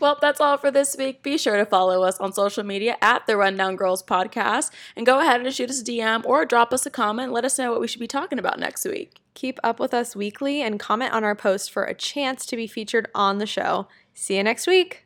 Well, 0.02 0.18
that's 0.22 0.39
all 0.39 0.58
for 0.58 0.72
this 0.72 0.95
week. 0.97 1.24
Be 1.24 1.38
sure 1.38 1.58
to 1.58 1.66
follow 1.66 2.04
us 2.04 2.18
on 2.20 2.32
social 2.32 2.64
media 2.64 2.97
at 3.02 3.28
the 3.28 3.36
Rundown 3.36 3.76
Girls 3.76 4.02
Podcast 4.02 4.72
and 4.95 5.06
go 5.06 5.20
ahead 5.20 5.41
and 5.41 5.54
shoot 5.54 5.70
us 5.70 5.82
a 5.82 5.84
DM 5.84 6.26
or 6.26 6.45
drop 6.45 6.74
us 6.74 6.86
a 6.86 6.89
comment. 6.89 7.34
Let 7.34 7.43
us 7.45 7.58
know 7.58 7.72
what 7.72 7.82
we 7.82 7.88
should 7.88 8.00
be 8.00 8.08
talking 8.08 8.39
about 8.39 8.60
next 8.60 8.86
week. 8.86 9.18
Keep 9.34 9.60
up 9.64 9.80
with 9.80 9.93
us 9.93 10.16
weekly 10.16 10.62
and 10.62 10.80
comment 10.80 11.14
on 11.14 11.24
our 11.24 11.36
post 11.36 11.72
for 11.72 11.84
a 11.84 11.93
chance 11.93 12.45
to 12.45 12.56
be 12.56 12.68
featured 12.68 13.10
on 13.14 13.39
the 13.39 13.45
show. 13.45 13.88
See 14.14 14.38
you 14.38 14.43
next 14.43 14.68
week. 14.68 15.06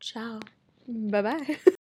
Ciao. 0.00 0.40
Bye 0.88 1.22
bye. 1.22 1.56